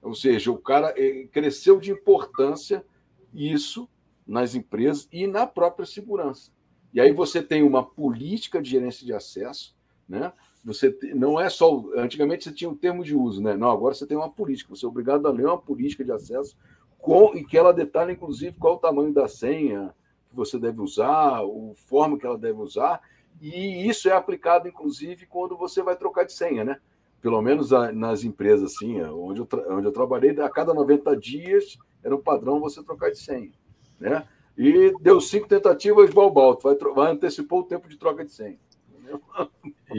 [0.02, 2.84] Ou seja, o cara eh, cresceu de importância
[3.32, 3.88] isso
[4.26, 6.52] nas empresas e na própria segurança.
[6.92, 9.76] E aí você tem uma política de gerência de acesso,
[10.08, 10.32] né?
[10.64, 13.56] Você não é só antigamente você tinha um termo de uso, né?
[13.56, 14.74] Não, agora você tem uma política.
[14.74, 16.56] Você é obrigado a ler uma política de acesso
[16.98, 19.94] com e que ela detalha inclusive qual o tamanho da senha,
[20.28, 23.00] que você deve usar, o forma que ela deve usar,
[23.40, 26.78] e isso é aplicado, inclusive, quando você vai trocar de senha, né?
[27.22, 32.14] Pelo menos nas empresas, assim, onde eu, onde eu trabalhei, a cada 90 dias era
[32.14, 33.52] um padrão você trocar de senha,
[33.98, 34.26] né?
[34.56, 38.58] E deu cinco tentativas, balbalto, vai, vai antecipou o tempo de troca de senha.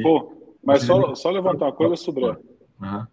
[0.03, 2.25] Pô, mas só, só levantar uma coisa sobre.
[2.25, 3.07] Uhum.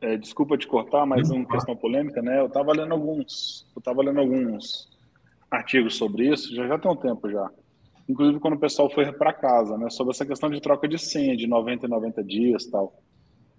[0.00, 2.40] É, desculpa te cortar, mas uma questão polêmica, né?
[2.40, 4.88] Eu estava lendo alguns, eu tava lendo alguns
[5.50, 7.50] artigos sobre isso, já já tem um tempo já.
[8.08, 11.36] Inclusive quando o pessoal foi para casa, né, sobre essa questão de troca de senha
[11.36, 12.94] de 90 em 90 dias, tal.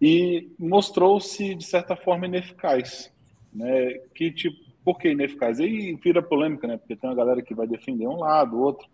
[0.02, 3.14] E mostrou-se de certa forma ineficaz,
[3.54, 4.00] né?
[4.16, 5.60] Que tipo, por que ineficaz?
[5.60, 6.78] E vira polêmica, né?
[6.78, 8.88] Porque tem uma galera que vai defender um lado, outro.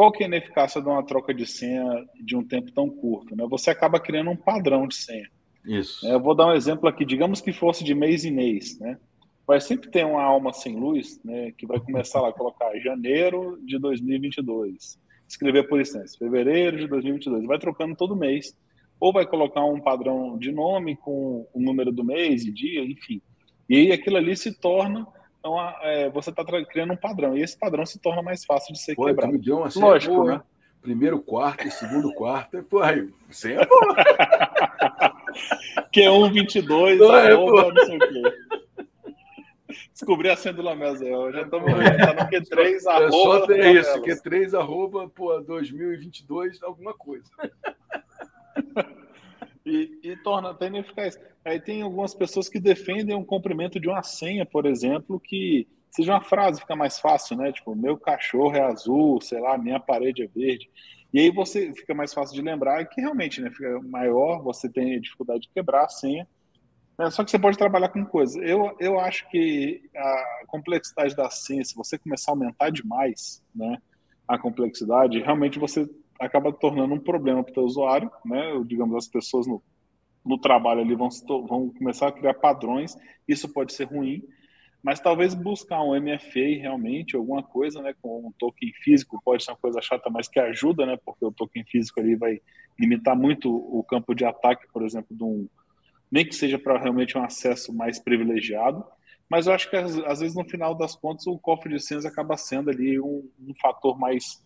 [0.00, 1.84] Qual que é a ineficácia de uma troca de senha
[2.18, 3.36] de um tempo tão curto?
[3.36, 3.46] Né?
[3.50, 5.28] Você acaba criando um padrão de senha.
[5.62, 6.06] Isso.
[6.06, 7.04] É, eu vou dar um exemplo aqui.
[7.04, 8.96] Digamos que fosse de mês em mês, né?
[9.46, 13.60] vai sempre ter uma alma sem luz, né, que vai começar lá a colocar janeiro
[13.62, 18.56] de 2022, escrever por licença, fevereiro de 2022, vai trocando todo mês,
[18.98, 23.20] ou vai colocar um padrão de nome com o número do mês e dia, enfim.
[23.68, 25.06] E aí aquilo ali se torna
[25.48, 28.80] uma, é, você está criando um padrão, e esse padrão se torna mais fácil de
[28.80, 29.32] ser Pô, quebrado.
[29.32, 30.40] Me deu uma Lógico, boa, né?
[30.82, 33.76] Primeiro quarto e segundo quarto, pô, aí, você é bom.
[35.92, 38.22] que é 122, não, é, arroba, não sei o quê.
[39.92, 41.30] Descobri a cédula Mesel.
[41.30, 43.06] Já estamos tá no Q3 arroba.
[43.06, 47.30] É só ter isso, Q3 arroba, pô, 2022, alguma coisa.
[49.64, 51.18] E, e, torna até ineficaz.
[51.44, 56.12] Aí tem algumas pessoas que defendem um comprimento de uma senha, por exemplo, que seja
[56.12, 57.52] uma frase, fica mais fácil, né?
[57.52, 60.70] Tipo, meu cachorro é azul, sei lá, minha parede é verde.
[61.12, 65.00] E aí você fica mais fácil de lembrar que realmente né, fica maior, você tem
[65.00, 66.26] dificuldade de quebrar a senha.
[66.96, 67.10] Né?
[67.10, 68.36] Só que você pode trabalhar com coisas.
[68.36, 73.78] Eu, eu acho que a complexidade da ciência, se você começar a aumentar demais né,
[74.28, 75.88] a complexidade, realmente você
[76.20, 78.10] acaba tornando um problema para o usuário.
[78.24, 78.52] Né?
[78.66, 79.62] Digamos, as pessoas no,
[80.24, 81.08] no trabalho ali vão,
[81.46, 84.22] vão começar a criar padrões, isso pode ser ruim.
[84.82, 89.50] Mas talvez buscar um MFA realmente, alguma coisa, né, com um token físico, pode ser
[89.50, 92.40] uma coisa chata, mas que ajuda, né, porque o token físico ali vai
[92.78, 95.46] limitar muito o campo de ataque, por exemplo, de um,
[96.10, 98.82] nem que seja para realmente um acesso mais privilegiado,
[99.28, 102.36] mas eu acho que às, vezes no final das contas o cofre de senhas acaba
[102.36, 104.44] sendo ali um, um, fator mais,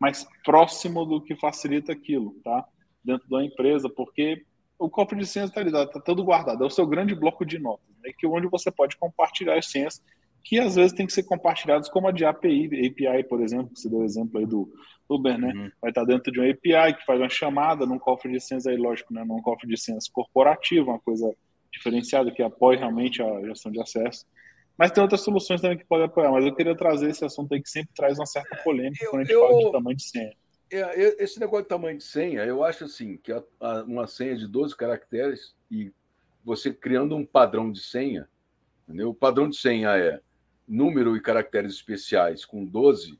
[0.00, 2.66] mais próximo do que facilita aquilo, tá?
[3.04, 4.44] Dentro da empresa, porque
[4.78, 7.58] o cofre de senhas está ali, está todo guardado, é o seu grande bloco de
[7.58, 8.12] notas, né?
[8.18, 10.02] que onde você pode compartilhar as senhas
[10.46, 13.80] que às vezes tem que ser compartilhados como a de API, API, por exemplo, que
[13.80, 14.72] você deu o exemplo aí do
[15.08, 15.52] Uber, né?
[15.52, 15.70] Uhum.
[15.82, 18.76] Vai estar dentro de um API que faz uma chamada num cofre de senhas aí,
[18.76, 19.24] lógico, né?
[19.24, 21.28] Num cofre de senhas corporativo, uma coisa
[21.72, 24.24] diferenciada que apoie realmente a gestão de acesso.
[24.76, 27.62] Mas tem outras soluções também que podem apoiar, mas eu queria trazer esse assunto aí
[27.62, 30.04] que sempre traz uma certa polêmica eu, quando a gente eu, fala de tamanho de
[30.04, 30.32] senha.
[30.70, 34.36] É, esse negócio de tamanho de senha, eu acho assim, que a, a, uma senha
[34.36, 35.92] de 12 caracteres e
[36.44, 38.28] você criando um padrão de senha,
[38.86, 39.10] entendeu?
[39.10, 40.20] o padrão de senha é
[40.66, 43.18] número e caracteres especiais com 12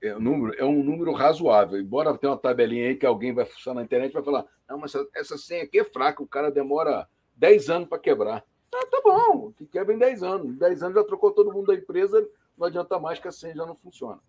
[0.00, 1.80] é, número, é um número razoável.
[1.80, 4.78] Embora tenha uma tabelinha aí que alguém vai funcionar na internet e vai falar: não,
[4.78, 8.44] mas essa, essa senha aqui é fraca, o cara demora 10 anos para quebrar.
[8.72, 10.46] Ah, tá bom, que quebra em 10 anos.
[10.48, 12.26] Em 10 anos já trocou todo mundo da empresa,
[12.56, 14.20] não adianta mais que a senha já não funciona.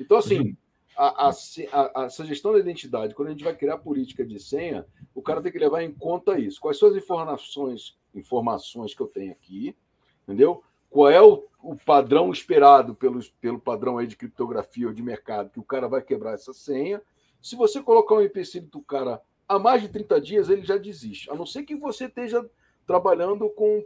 [0.00, 0.56] Então, assim,
[0.96, 4.86] a, a, a, essa gestão da identidade, quando a gente vai criar política de senha,
[5.14, 6.60] o cara tem que levar em conta isso.
[6.60, 9.76] Quais são as informações, informações que eu tenho aqui,
[10.24, 10.62] entendeu?
[10.94, 15.50] qual é o, o padrão esperado pelo, pelo padrão aí de criptografia ou de mercado,
[15.50, 17.02] que o cara vai quebrar essa senha.
[17.42, 21.28] Se você colocar um empecilho do cara há mais de 30 dias, ele já desiste.
[21.32, 22.48] A não ser que você esteja
[22.86, 23.82] trabalhando com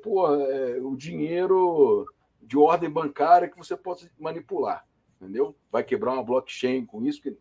[0.50, 2.06] é, o dinheiro
[2.42, 4.86] de ordem bancária que você possa manipular.
[5.20, 5.54] Entendeu?
[5.70, 7.36] Vai quebrar uma blockchain com isso, que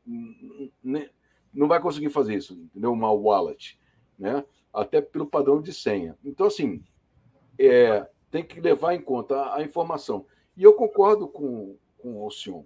[1.54, 2.92] não vai conseguir fazer isso, entendeu?
[2.92, 3.80] Uma wallet,
[4.18, 4.44] né?
[4.74, 6.18] Até pelo padrão de senha.
[6.24, 6.84] Então, assim,
[7.58, 10.26] é, tem que levar em conta a, a informação.
[10.56, 12.64] E eu concordo com, com o Alcion.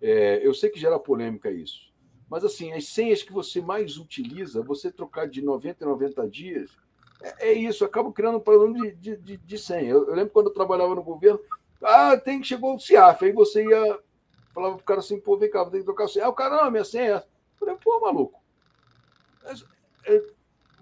[0.00, 1.92] É, eu sei que gera polêmica isso.
[2.28, 6.76] Mas, assim, as senhas que você mais utiliza, você trocar de 90 em 90 dias,
[7.24, 9.90] é, é isso, acaba criando um padrão de, de, de, de senha.
[9.90, 11.40] Eu, eu, lembro quando eu trabalhava no governo,
[11.82, 13.98] ah, tem que chegou o CIAF, aí você ia,
[14.52, 16.26] falava pro cara assim, pô, vem cá, tem que trocar o senha.
[16.26, 17.26] Ah, o cara, não, minha senha é essa.
[17.26, 18.40] Eu falei, pô, maluco,
[20.04, 20.22] é,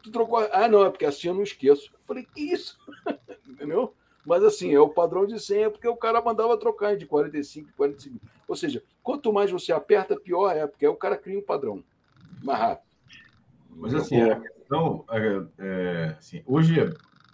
[0.03, 0.39] tu trocou.
[0.53, 1.91] Ah, não, é porque assim eu não esqueço.
[1.93, 2.77] Eu falei, que isso?
[3.47, 3.95] Entendeu?
[4.25, 8.21] Mas assim, é o padrão de senha, porque o cara mandava trocar de 45 45.
[8.47, 11.83] Ou seja, quanto mais você aperta, pior é, porque aí o cara cria um padrão
[12.43, 12.87] mais rápido.
[13.71, 14.41] Mas assim, a
[14.73, 16.75] questão, é, é, assim, hoje,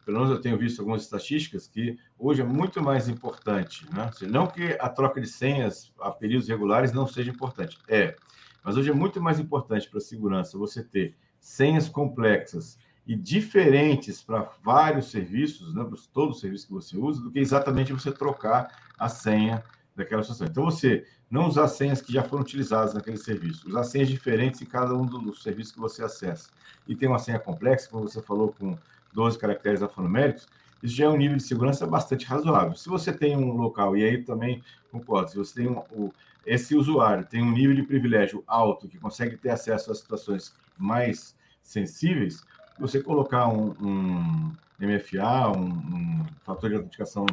[0.05, 4.11] pelo menos eu tenho visto algumas estatísticas que hoje é muito mais importante, né?
[4.23, 8.17] Não que a troca de senhas a períodos regulares não seja importante, é,
[8.65, 14.21] mas hoje é muito mais importante para a segurança você ter senhas complexas e diferentes
[14.23, 18.11] para vários serviços, né, para todos os serviços que você usa, do que exatamente você
[18.11, 19.63] trocar a senha
[19.99, 20.47] daquela situação.
[20.47, 24.65] Então, você não usar senhas que já foram utilizadas naquele serviço, usar senhas diferentes em
[24.65, 26.49] cada um dos serviços que você acessa.
[26.87, 28.79] E tem uma senha complexa, como você falou, com
[29.13, 30.47] 12 caracteres alfanuméricos,
[30.83, 32.75] isso já é um nível de segurança bastante razoável.
[32.77, 36.13] Se você tem um local, e aí também concordo, se você tem um, o,
[36.47, 41.37] esse usuário tem um nível de privilégio alto, que consegue ter acesso a situações mais
[41.63, 42.45] sensíveis,
[42.79, 47.27] você colocar um, um MFA, um, um, fator de autenticação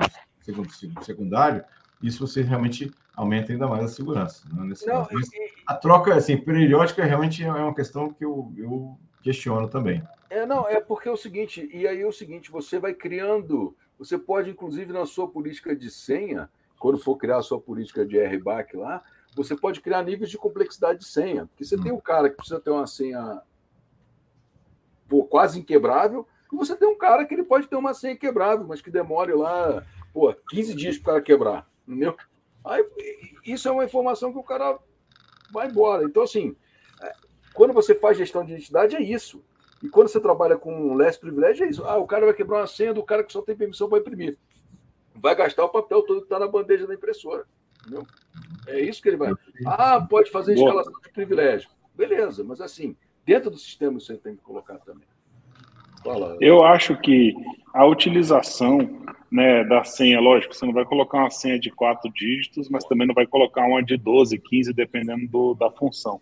[1.01, 1.63] secundário,
[2.05, 4.47] isso você realmente aumenta ainda mais a segurança.
[4.53, 5.07] Né, Não,
[5.65, 10.03] a troca assim, periódica realmente é uma questão que eu, eu questiono também.
[10.29, 13.75] É, não, é porque é o seguinte, e aí é o seguinte, você vai criando,
[13.97, 18.21] você pode, inclusive, na sua política de senha, quando for criar a sua política de
[18.21, 19.03] RBAC lá,
[19.35, 21.45] você pode criar níveis de complexidade de senha.
[21.47, 21.83] Porque você hum.
[21.83, 23.41] tem o cara que precisa ter uma senha
[25.07, 28.65] pô, quase inquebrável, e você tem um cara que ele pode ter uma senha quebrável,
[28.67, 31.67] mas que demore lá pô, 15 dias para o cara quebrar.
[31.87, 32.15] Entendeu?
[32.63, 32.83] Aí,
[33.45, 34.77] isso é uma informação que o cara
[35.51, 36.03] vai embora.
[36.03, 36.55] Então, assim,
[37.01, 37.13] é,
[37.53, 39.43] quando você faz gestão de identidade, é isso.
[39.83, 41.83] E quando você trabalha com less privilégio, é isso.
[41.85, 44.37] Ah, o cara vai quebrar uma senha do cara que só tem permissão para imprimir.
[45.13, 47.45] Vai gastar o papel todo que está na bandeja da impressora.
[47.81, 48.05] Entendeu?
[48.67, 49.31] É isso que ele vai.
[49.65, 51.69] Ah, pode fazer escalação de privilégio.
[51.93, 55.07] Beleza, mas assim, dentro do sistema você tem que colocar também.
[56.39, 57.33] Eu acho que
[57.73, 62.69] a utilização né, da senha, lógico, você não vai colocar uma senha de quatro dígitos,
[62.69, 66.21] mas também não vai colocar uma de 12, 15, dependendo do, da função.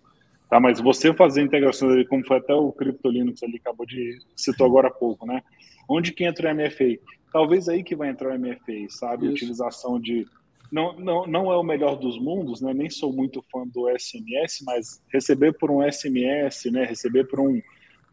[0.49, 0.59] Tá?
[0.59, 4.87] Mas você fazer integrações ali, como foi até o CryptoLinux ali, acabou de citou agora
[4.87, 5.41] há pouco, né?
[5.87, 6.99] Onde que entra o MFA?
[7.31, 9.25] Talvez aí que vai entrar o MFA, sabe?
[9.25, 9.33] Isso.
[9.33, 10.25] Utilização de
[10.71, 12.73] não, não, não é o melhor dos mundos, né?
[12.73, 16.83] Nem sou muito fã do SMS, mas receber por um SMS, né?
[16.83, 17.61] Receber por um,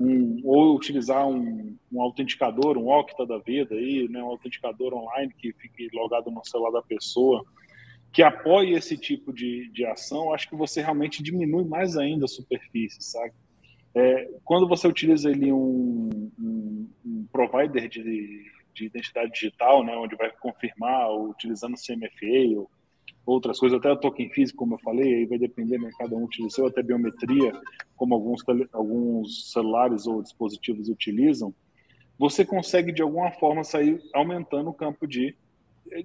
[0.01, 4.23] um ou utilizar um, um autenticador, um Okta da vida aí, né?
[4.23, 7.45] Um autenticador online que fique logado no celular da pessoa,
[8.13, 12.29] que apoie esse tipo de, de ação, acho que você realmente diminui mais ainda a
[12.29, 13.33] superfície, sabe?
[13.95, 20.17] É, quando você utiliza ali um, um, um provider de de identidade digital, né, onde
[20.17, 22.71] vai confirmar utilizando CMFA ou
[23.31, 26.25] outras coisas, até o token físico, como eu falei, aí vai depender, né, cada um
[26.25, 27.53] utiliza, ou até biometria,
[27.97, 31.55] como alguns, alguns celulares ou dispositivos utilizam,
[32.19, 35.35] você consegue de alguma forma sair aumentando o campo de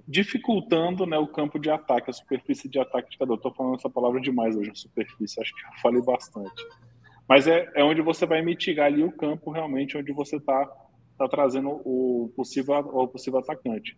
[0.08, 3.36] dificultando né, o campo de ataque, a superfície de ataque de cada um.
[3.36, 6.66] Estou falando essa palavra demais hoje, superfície, acho que eu falei bastante.
[7.28, 10.68] Mas é, é onde você vai mitigar ali o campo realmente onde você está
[11.16, 13.96] está trazendo o possível, o possível atacante.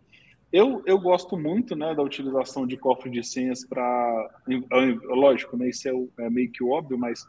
[0.51, 4.29] Eu, eu gosto muito né, da utilização de cofre de senhas para.
[5.05, 7.25] Lógico, né, isso é, é, meio que óbvio, mas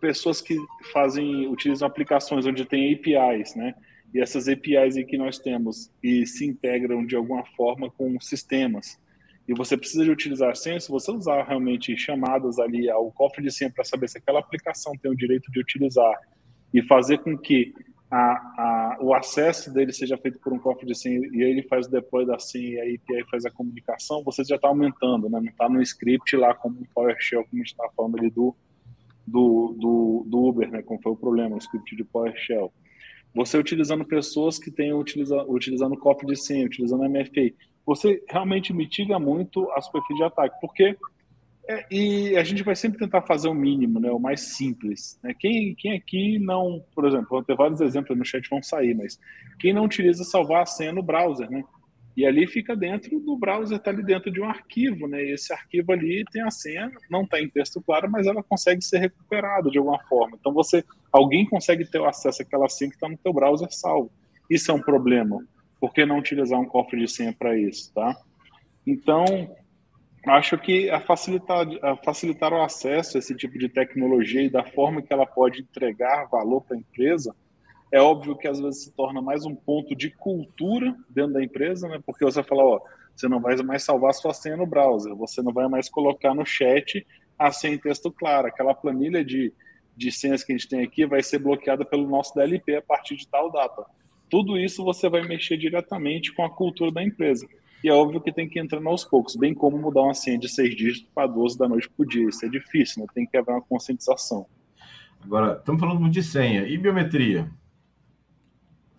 [0.00, 0.56] pessoas que
[0.92, 3.74] fazem, utilizam aplicações onde tem APIs, né?
[4.12, 9.00] E essas APIs que nós temos e se integram de alguma forma com sistemas.
[9.48, 13.50] E você precisa de utilizar senhas, se você usar realmente chamadas ali ao cofre de
[13.50, 16.14] senha para saber se aquela aplicação tem o direito de utilizar
[16.74, 17.72] e fazer com que
[18.12, 21.86] a, a, o acesso dele seja feito por um cofre de senha e ele faz
[21.86, 25.40] o deploy da senha e a API faz a comunicação, você já está aumentando, né?
[25.40, 28.54] não está no script lá como um PowerShell, como a gente está falando ali do,
[29.26, 30.82] do, do, do, Uber, né?
[30.82, 32.70] como foi o problema, o script de PowerShell.
[33.34, 37.50] Você utilizando pessoas que têm utiliza, utilizando cofre de senha, utilizando MFA,
[37.86, 40.98] você realmente mitiga muito a superfície de ataque, porque
[41.68, 45.18] É, e a gente vai sempre tentar fazer o mínimo, né, o mais simples.
[45.22, 45.32] Né?
[45.38, 49.18] Quem, quem aqui não, por exemplo, vou ter vários exemplos no chat vão sair, mas
[49.60, 51.62] quem não utiliza salvar a senha no browser, né?
[52.14, 55.24] E ali fica dentro do browser, está ali dentro de um arquivo, né?
[55.24, 58.84] E esse arquivo ali tem a senha, não está em texto claro, mas ela consegue
[58.84, 60.36] ser recuperada de alguma forma.
[60.38, 64.10] Então você, alguém consegue ter acesso àquela senha que está no teu browser salvo.
[64.50, 65.42] Isso é um problema.
[65.80, 68.14] Por que não utilizar um cofre de senha para isso, tá?
[68.86, 69.24] Então,
[70.26, 74.64] acho que a facilitar, a facilitar o acesso a esse tipo de tecnologia e da
[74.64, 77.34] forma que ela pode entregar valor para a empresa,
[77.92, 81.88] é óbvio que às vezes se torna mais um ponto de cultura dentro da empresa,
[81.88, 82.00] né?
[82.06, 82.80] Porque você fala, ó,
[83.14, 86.46] você não vai mais salvar sua senha no browser, você não vai mais colocar no
[86.46, 87.06] chat
[87.38, 89.52] a senha em texto claro, aquela planilha de,
[89.96, 93.16] de senhas que a gente tem aqui vai ser bloqueada pelo nosso DLP a partir
[93.16, 93.84] de tal data.
[94.30, 97.46] Tudo isso você vai mexer diretamente com a cultura da empresa.
[97.82, 100.48] E é óbvio que tem que entrar aos poucos, bem como mudar uma senha de
[100.48, 102.28] seis dígitos para 12 da noite por dia.
[102.28, 103.08] Isso é difícil, né?
[103.12, 104.46] tem que haver uma conscientização.
[105.20, 106.64] Agora, estamos falando de senha.
[106.66, 107.50] E biometria?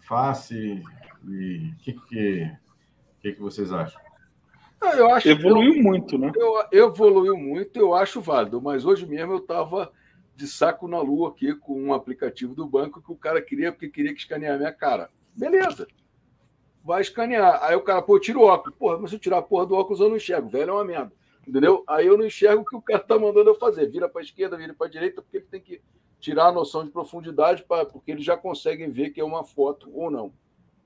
[0.01, 0.83] Face
[1.25, 2.51] e o que, que,
[3.21, 4.01] que, que vocês acham?
[4.81, 6.29] Eu acho evoluiu eu, muito, né?
[6.35, 9.89] Eu, evoluiu muito, eu acho válido, mas hoje mesmo eu estava
[10.35, 13.87] de saco na lua aqui com um aplicativo do banco que o cara queria, porque
[13.87, 15.09] queria que escanear a minha cara.
[15.33, 15.87] Beleza
[16.83, 17.63] vai escanear.
[17.63, 18.77] Aí o cara, pô, tira o óculos.
[18.77, 20.49] Porra, mas se eu tirar a porra do óculos, eu não enxergo.
[20.49, 21.13] Velho é uma merda.
[21.47, 21.83] Entendeu?
[21.87, 23.89] Aí eu não enxergo o que o cara tá mandando eu fazer.
[23.89, 25.81] Vira para esquerda, vira para direita, porque ele tem que
[26.19, 29.89] tirar a noção de profundidade, pra, porque eles já conseguem ver que é uma foto
[29.93, 30.33] ou não.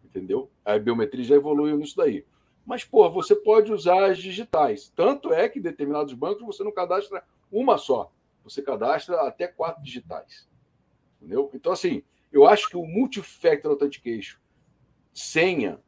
[0.03, 0.49] Entendeu?
[0.65, 2.25] A biometria já evoluiu nisso daí.
[2.65, 4.91] Mas, porra, você pode usar as digitais.
[4.95, 8.11] Tanto é que em determinados bancos você não cadastra uma só.
[8.43, 10.49] Você cadastra até quatro digitais.
[11.21, 11.51] Entendeu?
[11.53, 14.39] Então, assim, eu acho que o Multifactor Authentication,
[15.13, 15.79] senha,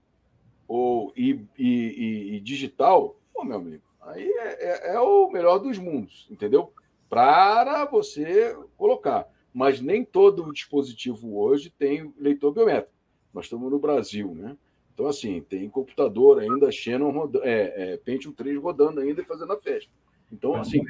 [0.70, 5.80] ou e, e, e digital, pô, meu amigo, aí é, é, é, o melhor dos
[5.80, 6.72] mundos, entendeu?
[7.10, 9.28] Para você colocar.
[9.52, 12.94] Mas nem todo dispositivo hoje tem leitor biométrico.
[13.34, 14.56] Nós estamos no Brasil, né?
[14.94, 19.52] Então, assim, tem computador ainda, Xenon rodando, é, é, Pentium 3 rodando ainda e fazendo
[19.54, 19.90] a festa.
[20.32, 20.82] Então, assim,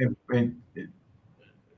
[0.76, 0.90] é,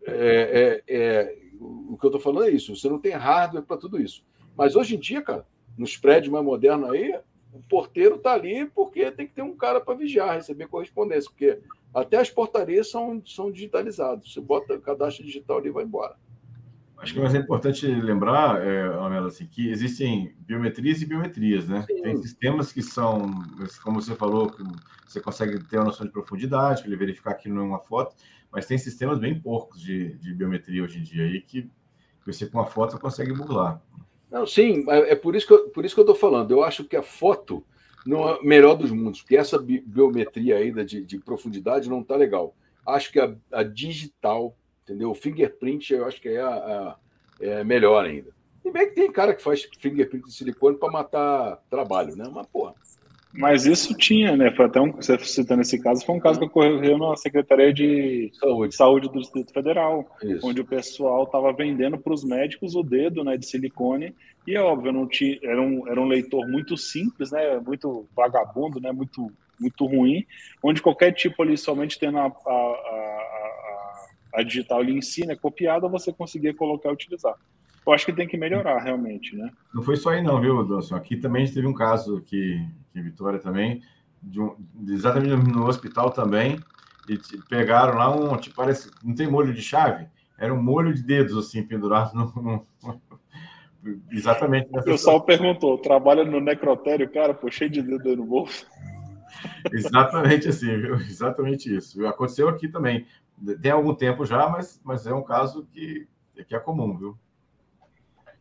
[0.08, 2.76] é, é, o que eu estou falando é isso.
[2.76, 4.26] Você não tem hardware para tudo isso.
[4.58, 5.45] Mas hoje em dia, cara,
[5.78, 7.14] nos prédios mais modernos aí,
[7.54, 11.60] o porteiro está ali porque tem que ter um cara para vigiar, receber correspondência, porque
[11.93, 14.32] até as portarias são, são digitalizadas.
[14.32, 16.16] Você bota o cadastro digital ali e vai embora.
[16.97, 21.84] Acho que é mais importante lembrar, é, Amela, assim, que existem biometrias e biometrias, né?
[21.88, 22.02] Sim.
[22.04, 23.32] Tem sistemas que são,
[23.84, 24.64] como você falou, que
[25.08, 28.16] você consegue ter uma noção de profundidade, ele verificar que não é uma foto,
[28.52, 31.68] mas tem sistemas bem porcos de, de biometria hoje em dia aí que
[32.24, 33.82] você com uma foto consegue burlar.
[34.32, 36.51] Não, sim, é, é por isso que eu, por isso que eu estou falando.
[36.51, 37.63] Eu acho que a foto
[38.05, 42.55] não é melhor dos mundos, porque essa biometria ainda de, de profundidade não está legal.
[42.88, 45.11] Acho que a, a, digital, entendeu?
[45.11, 46.97] O fingerprint, eu acho que é, a, a,
[47.41, 48.32] é melhor ainda.
[48.63, 52.25] E bem que tem cara que faz fingerprint de silicone para matar trabalho, né?
[52.32, 52.73] Mas, porra,
[53.34, 54.51] mas isso tinha, né?
[54.51, 58.29] Foi até um, você citando esse caso, foi um caso que ocorreu na Secretaria de
[58.34, 60.45] Saúde, Saúde do Distrito Federal, isso.
[60.45, 64.13] onde o pessoal estava vendendo para os médicos o dedo né, de silicone,
[64.45, 67.59] e é óbvio, não tinha, era, um, era um leitor muito simples, né?
[67.59, 68.91] Muito vagabundo, né?
[68.91, 70.25] Muito, muito ruim,
[70.61, 75.36] onde qualquer tipo ali, somente tendo a, a, a, a digital ali em si, né,
[75.36, 77.36] copiada, você conseguia colocar e utilizar.
[77.86, 79.51] Eu acho que tem que melhorar, realmente, né?
[79.73, 80.95] Não foi só aí não, viu, Dawson?
[80.95, 83.82] Aqui também a gente teve um caso aqui, aqui em Vitória também,
[84.21, 84.55] de um,
[84.88, 86.59] exatamente no hospital também,
[87.09, 87.17] e
[87.49, 90.07] pegaram lá um, tipo, parece, não tem molho de chave?
[90.38, 92.65] Era um molho de dedos, assim, pendurado no...
[92.84, 93.01] no
[94.11, 94.67] exatamente.
[94.67, 95.21] O pessoal situação.
[95.21, 98.65] perguntou, trabalha no necrotério, cara, pô, cheio de dedo no bolso.
[99.71, 100.95] Exatamente assim, viu?
[100.95, 102.05] Exatamente isso.
[102.05, 103.07] Aconteceu aqui também.
[103.61, 106.07] Tem algum tempo já, mas, mas é um caso que,
[106.47, 107.17] que é comum, viu?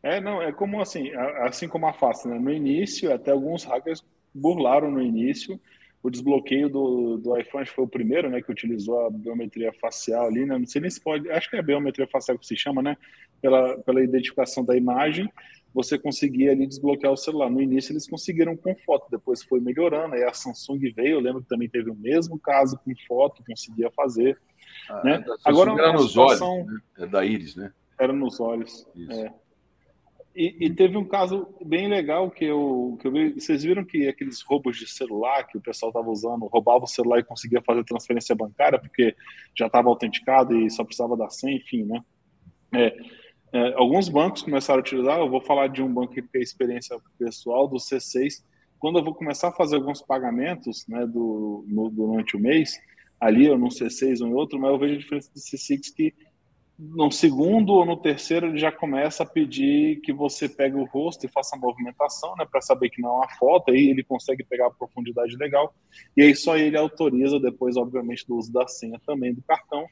[0.03, 2.39] É, não, é como assim, assim como a face, né?
[2.39, 5.61] No início, até alguns hackers burlaram no início
[6.03, 9.71] o desbloqueio do, do iPhone, acho que foi o primeiro, né, que utilizou a biometria
[9.75, 10.57] facial ali, né?
[10.57, 12.97] Não sei nem se pode, acho que é a biometria facial que se chama, né?
[13.43, 15.31] Pela, pela identificação da imagem,
[15.75, 17.51] você conseguia ali desbloquear o celular.
[17.51, 21.43] No início eles conseguiram com foto, depois foi melhorando, aí a Samsung veio, eu lembro
[21.43, 24.41] que também teve o mesmo caso com foto, conseguia fazer.
[24.89, 25.25] Ah, né?
[25.45, 26.63] Agora era nos situação...
[26.63, 26.81] olhos, né?
[26.99, 27.73] é da íris, né?
[27.99, 28.87] Era nos olhos.
[28.95, 29.13] Isso.
[29.13, 29.35] É.
[30.35, 33.33] E, e, teve um caso bem legal que eu, que eu vi.
[33.33, 37.19] Vocês viram que aqueles roubos de celular que o pessoal estava usando, roubava o celular
[37.19, 39.15] e conseguia fazer transferência bancária porque
[39.57, 42.05] já estava autenticado e só precisava da senha, enfim, né?
[42.73, 42.97] É,
[43.53, 45.19] é, alguns bancos começaram a utilizar.
[45.19, 48.45] Eu vou falar de um banco que tem experiência pessoal do C6.
[48.79, 52.79] Quando eu vou começar a fazer alguns pagamentos, né, do, no, durante o mês,
[53.21, 56.15] ali, ou num C6 ou em outro, mas eu vejo a diferença do C6 que
[56.81, 61.27] no segundo ou no terceiro ele já começa a pedir que você pegue o rosto
[61.27, 64.43] e faça a movimentação, né, para saber que não é uma foto, aí ele consegue
[64.43, 65.75] pegar a profundidade legal,
[66.17, 69.87] e aí só ele autoriza depois, obviamente, do uso da senha também do cartão,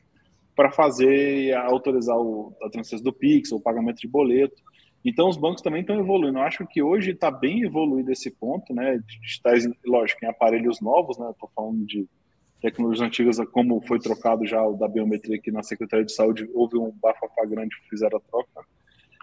[0.57, 4.61] para fazer, autorizar o, a transferência do Pix, o pagamento de boleto.
[5.05, 6.37] Então, os bancos também estão evoluindo.
[6.37, 11.17] Eu acho que hoje está bem evoluído esse ponto, né, digitais, lógico, em aparelhos novos,
[11.17, 12.09] né, estou falando de
[12.61, 16.77] tecnologias antigas, como foi trocado já o da biometria aqui na Secretaria de Saúde, houve
[16.77, 18.67] um bafafá grande que fizeram a troca.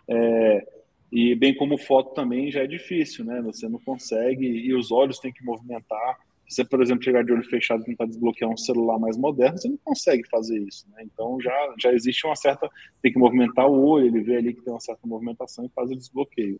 [0.07, 0.67] É,
[1.11, 3.41] e bem como foto também já é difícil, né?
[3.41, 6.17] Você não consegue e os olhos têm que movimentar.
[6.47, 9.57] Se você, por exemplo, chegar de olho fechado e tentar desbloquear um celular mais moderno,
[9.57, 11.03] você não consegue fazer isso, né?
[11.03, 12.69] Então já, já existe uma certa.
[13.01, 15.89] Tem que movimentar o olho, ele vê ali que tem uma certa movimentação e faz
[15.89, 16.59] o desbloqueio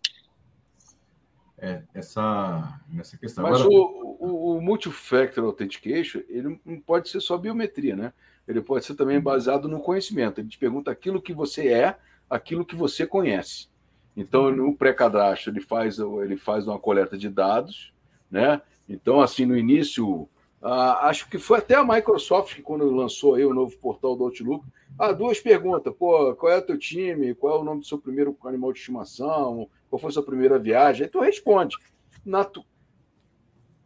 [1.66, 3.44] é, essa, nessa questão.
[3.44, 3.76] Mas Agora...
[3.76, 8.14] o, o, o Multifactor Authentication, ele não pode ser só biometria, né?
[8.48, 10.40] Ele pode ser também baseado no conhecimento.
[10.40, 11.98] Ele te pergunta aquilo que você é,
[12.30, 13.68] aquilo que você conhece.
[14.16, 17.92] Então, no pré-cadastro, ele faz, ele faz uma coleta de dados,
[18.30, 18.62] né?
[18.88, 20.30] Então, assim, no início,
[20.68, 24.24] ah, acho que foi até a Microsoft que, quando lançou aí o novo portal do
[24.24, 24.66] Outlook,
[24.98, 25.94] ah, duas perguntas.
[25.94, 27.36] Pô, qual é o teu time?
[27.36, 29.70] Qual é o nome do seu primeiro animal de estimação?
[29.90, 31.78] qual foi a sua primeira viagem, aí tu responde.
[32.26, 32.66] Natu...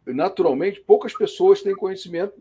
[0.06, 2.34] Naturalmente, poucas pessoas têm conhecimento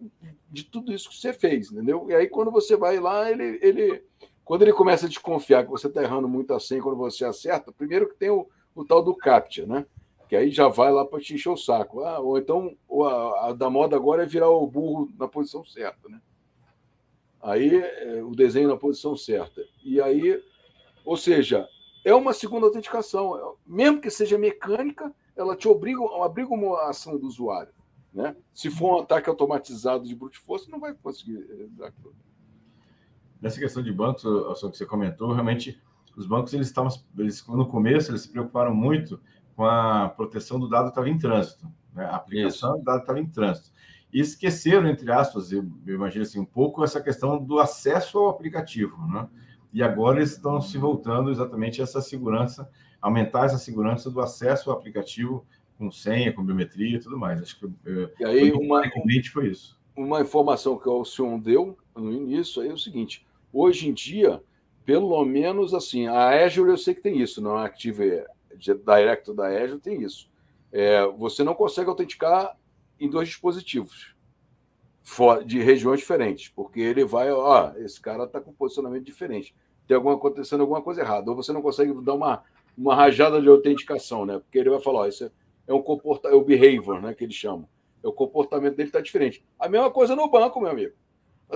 [0.49, 2.07] de tudo isso que você fez, entendeu?
[2.09, 4.03] E aí, quando você vai lá, ele, ele
[4.43, 8.09] quando ele começa a desconfiar que você está errando muito assim quando você acerta, primeiro
[8.09, 9.85] que tem o, o tal do CAPTCHA, né?
[10.29, 12.01] Que aí já vai lá para te encher o saco.
[12.01, 15.65] Ah, ou então, ou a, a, da moda agora é virar o burro na posição
[15.65, 16.21] certa, né?
[17.41, 19.61] Aí, é, o desenho na posição certa.
[19.83, 20.39] E aí,
[21.03, 21.67] ou seja,
[22.05, 23.57] é uma segunda autenticação.
[23.65, 27.73] Mesmo que seja mecânica, ela te obriga, obriga uma ação do usuário.
[28.13, 28.35] Né?
[28.53, 31.43] Se for um ataque automatizado de brute force, não vai conseguir
[31.81, 32.13] aquilo.
[33.41, 35.81] Nessa questão de bancos, a que você comentou, realmente
[36.15, 39.19] os bancos eles estavam, eles, no começo, eles se preocuparam muito
[39.59, 42.05] com a proteção do dado estava em trânsito, né?
[42.05, 42.79] a aplicação Isso.
[42.79, 43.71] do dado estava em trânsito.
[44.13, 48.29] E esqueceram, entre aspas, eu, eu imagino assim, um pouco essa questão do acesso ao
[48.29, 49.27] aplicativo, né?
[49.73, 54.71] e agora eles estão se voltando exatamente a essa segurança, aumentar essa segurança do acesso
[54.71, 55.45] ao aplicativo
[55.77, 57.41] com senha, com biometria e tudo mais.
[57.41, 58.81] Acho que eh, e aí uma
[59.33, 59.77] foi isso.
[59.93, 64.41] Uma informação que o senhor deu no início é o seguinte: hoje em dia,
[64.85, 68.23] pelo menos assim, a Azure eu sei que tem isso, não a Active
[68.59, 70.29] Direct da Azure tem isso.
[70.71, 72.57] É, você não consegue autenticar
[72.99, 74.13] em dois dispositivos
[75.45, 79.55] de regiões diferentes, porque ele vai, ó, esse cara está com posicionamento diferente,
[79.87, 82.43] tem alguma acontecendo alguma coisa errada, ou você não consegue dar uma,
[82.77, 84.37] uma rajada de autenticação, né?
[84.37, 85.31] Porque ele vai falar, ó, isso é,
[85.67, 87.67] é um comportamento, é o behavior, né, que eles chamam.
[88.03, 89.43] É o comportamento dele está diferente.
[89.59, 90.93] A mesma coisa no banco, meu amigo.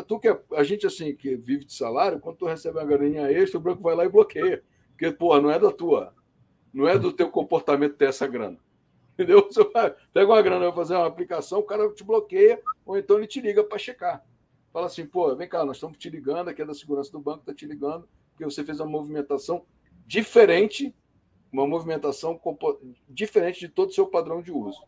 [0.07, 3.31] Tu que é, a gente assim que vive de salário, quando tu recebe uma graninha
[3.31, 6.13] extra, o banco vai lá e bloqueia, porque pô, não é da tua,
[6.73, 8.57] não é do teu comportamento ter essa grana.
[9.13, 9.45] Entendeu?
[9.45, 13.17] Você vai, pega uma grana, vai fazer uma aplicação, o cara te bloqueia, ou então
[13.17, 14.25] ele te liga para checar.
[14.71, 17.41] Fala assim, pô, vem cá, nós estamos te ligando, aqui é da segurança do banco,
[17.41, 19.63] está te ligando, porque você fez uma movimentação
[20.07, 20.95] diferente,
[21.51, 22.39] uma movimentação
[23.07, 24.81] diferente de todo o seu padrão de uso.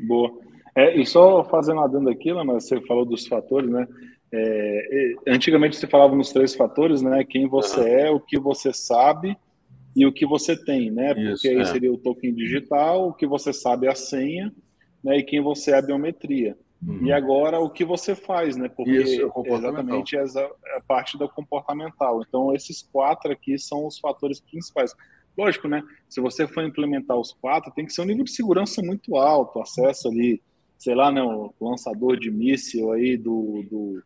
[0.00, 0.32] Boa.
[0.74, 3.86] É, e só fazendo adendo aqui, mas você falou dos fatores, né?
[4.34, 7.22] É, antigamente você falava nos três fatores, né?
[7.24, 9.36] Quem você é, o que você sabe
[9.94, 11.14] e o que você tem, né?
[11.14, 11.64] Porque Isso, aí é.
[11.64, 14.52] seria o token digital, o que você sabe é a senha,
[15.02, 15.18] né?
[15.18, 16.56] E quem você é a biometria.
[16.86, 17.06] Uhum.
[17.06, 18.68] E agora o que você faz, né?
[18.68, 22.22] Porque Isso, é exatamente essa é a parte da comportamental.
[22.26, 24.94] Então esses quatro aqui são os fatores principais.
[25.36, 25.82] Lógico, né?
[26.08, 29.60] Se você for implementar os quatro, tem que ser um nível de segurança muito alto,
[29.60, 30.42] acesso ali,
[30.76, 34.02] sei lá, né, o lançador de míssil aí do, do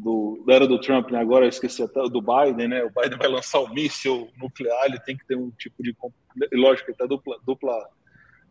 [0.00, 1.18] do, da era do Trump, né?
[1.18, 2.82] agora eu esqueci até do Biden, né?
[2.82, 5.94] O Biden vai lançar o um míssil nuclear, ele tem que ter um tipo de.
[6.52, 7.88] Lógico, até dupla, dupla,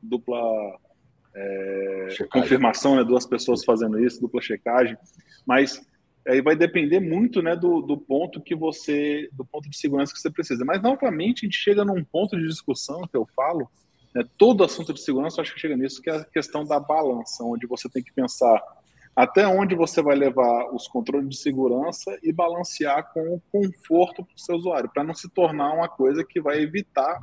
[0.02, 0.40] dupla
[1.36, 3.04] é, confirmação, né?
[3.04, 4.96] Duas pessoas fazendo isso, dupla checagem.
[5.46, 5.82] Mas
[6.28, 9.28] aí vai depender muito né, do, do ponto que você.
[9.34, 10.64] do ponto de segurança que você precisa.
[10.64, 13.68] Mas novamente a gente chega num ponto de discussão que eu falo.
[14.14, 16.80] Né, todo assunto de segurança, eu acho que chega nisso, que é a questão da
[16.80, 18.62] balança, onde você tem que pensar
[19.20, 24.34] até onde você vai levar os controles de segurança e balancear com o conforto para
[24.34, 27.20] o seu usuário, para não se tornar uma coisa que vai evitar,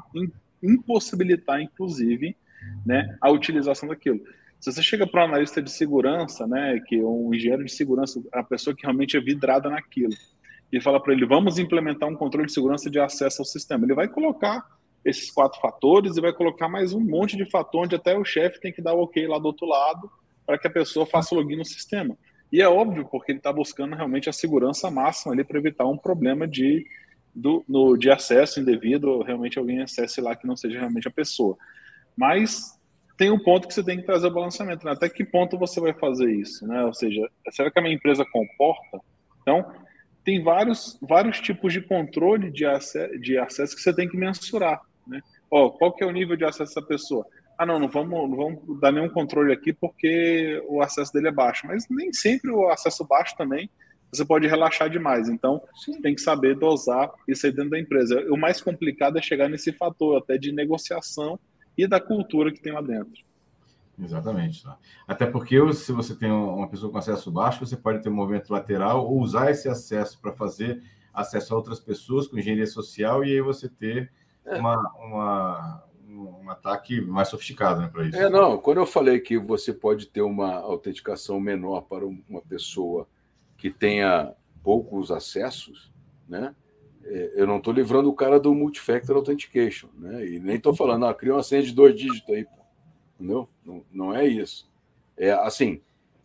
[0.62, 2.36] impossibilitar, inclusive,
[2.84, 4.20] né, a utilização daquilo.
[4.60, 8.22] Se você chega para um analista de segurança, né, que é um engenheiro de segurança,
[8.30, 10.12] a pessoa que realmente é vidrada naquilo,
[10.70, 13.94] e fala para ele, vamos implementar um controle de segurança de acesso ao sistema, ele
[13.94, 14.66] vai colocar
[15.02, 18.60] esses quatro fatores e vai colocar mais um monte de fator onde até o chefe
[18.60, 20.10] tem que dar o ok lá do outro lado
[20.46, 22.16] para que a pessoa faça login no sistema.
[22.52, 25.98] E é óbvio, porque ele está buscando realmente a segurança máxima ali para evitar um
[25.98, 26.86] problema de,
[27.34, 31.56] do, no, de acesso indevido, realmente alguém acesse lá que não seja realmente a pessoa.
[32.16, 32.78] Mas
[33.16, 34.84] tem um ponto que você tem que trazer o balanceamento.
[34.84, 34.92] Né?
[34.92, 36.66] Até que ponto você vai fazer isso?
[36.66, 36.84] Né?
[36.84, 39.00] Ou seja, será que a minha empresa comporta?
[39.42, 39.64] Então,
[40.24, 44.80] tem vários, vários tipos de controle de, acesso, de acesso que você tem que mensurar.
[45.06, 45.20] Né?
[45.50, 47.26] Ó, qual que é o nível de acesso dessa pessoa?
[47.58, 51.32] Ah, não, não vamos, não vamos dar nenhum controle aqui porque o acesso dele é
[51.32, 51.66] baixo.
[51.66, 53.70] Mas nem sempre o acesso baixo também
[54.12, 55.28] você pode relaxar demais.
[55.28, 56.00] Então, Sim.
[56.00, 58.24] tem que saber dosar isso aí dentro da empresa.
[58.30, 61.38] O mais complicado é chegar nesse fator até de negociação
[61.76, 63.24] e da cultura que tem lá dentro.
[63.98, 64.62] Exatamente.
[64.62, 64.76] Tá?
[65.06, 68.50] Até porque se você tem uma pessoa com acesso baixo, você pode ter um movimento
[68.50, 70.82] lateral ou usar esse acesso para fazer
[71.12, 74.12] acesso a outras pessoas com engenharia social e aí você ter
[74.44, 74.58] é.
[74.58, 75.84] uma, uma,
[76.16, 78.16] um ataque mais sofisticado né, para isso.
[78.16, 78.58] É, não.
[78.58, 83.06] Quando eu falei que você pode ter uma autenticação menor para uma pessoa
[83.56, 85.92] que tenha poucos acessos,
[86.28, 86.54] né?
[87.04, 90.26] É, eu não estou livrando o cara do multifactor authentication, né?
[90.26, 92.50] E nem estou falando, ah, cria uma senha de dois dígitos aí, pô.
[93.14, 93.48] entendeu?
[93.64, 94.68] Não, não é isso.
[95.16, 95.80] É assim,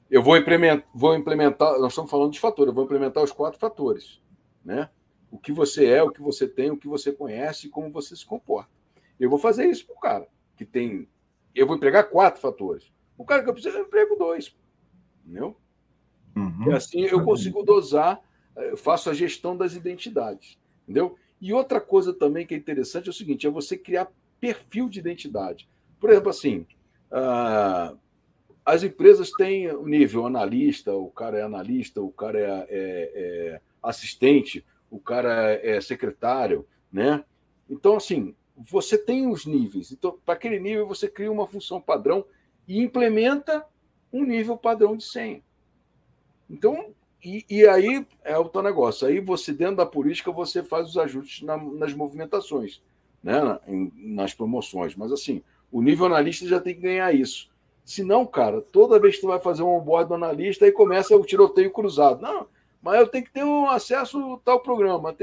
[0.10, 3.60] eu vou implementar, vou implementar, nós estamos falando de fatores, eu vou implementar os quatro
[3.60, 4.20] fatores,
[4.66, 4.90] né?
[5.30, 8.16] O que você é, o que você tem, o que você conhece e como você
[8.16, 8.81] se comporta.
[9.22, 11.08] Eu vou fazer isso para o cara que tem.
[11.54, 12.92] Eu vou empregar quatro fatores.
[13.18, 14.56] O cara que eu preciso, eu emprego dois.
[15.24, 15.56] Entendeu?
[16.36, 16.72] Uhum.
[16.72, 18.20] E assim eu consigo dosar,
[18.56, 20.58] eu faço a gestão das identidades.
[20.84, 21.18] Entendeu?
[21.40, 25.00] E outra coisa também que é interessante é o seguinte: é você criar perfil de
[25.00, 25.70] identidade.
[26.00, 26.66] Por exemplo, assim,
[27.12, 27.96] uh,
[28.66, 33.62] as empresas têm o nível analista, o cara é analista, o cara é, é, é
[33.84, 37.24] assistente, o cara é secretário, né?
[37.70, 38.36] Então, assim,
[38.70, 39.92] você tem os níveis.
[39.92, 42.26] Então, para aquele nível, você cria uma função padrão
[42.68, 43.66] e implementa
[44.12, 45.42] um nível padrão de senha.
[46.50, 46.94] Então,
[47.24, 49.08] e, e aí é o teu negócio.
[49.08, 52.82] Aí você, dentro da política, você faz os ajustes na, nas movimentações,
[53.24, 53.60] né?
[53.68, 54.96] Em, nas promoções.
[54.96, 57.50] Mas assim, o nível analista já tem que ganhar isso.
[57.86, 61.16] Se não, cara, toda vez que tu vai fazer um onboard do analista, aí começa
[61.16, 62.22] o tiroteio cruzado.
[62.22, 62.48] Não,
[62.82, 65.16] mas eu tenho que ter um acesso a tal programa.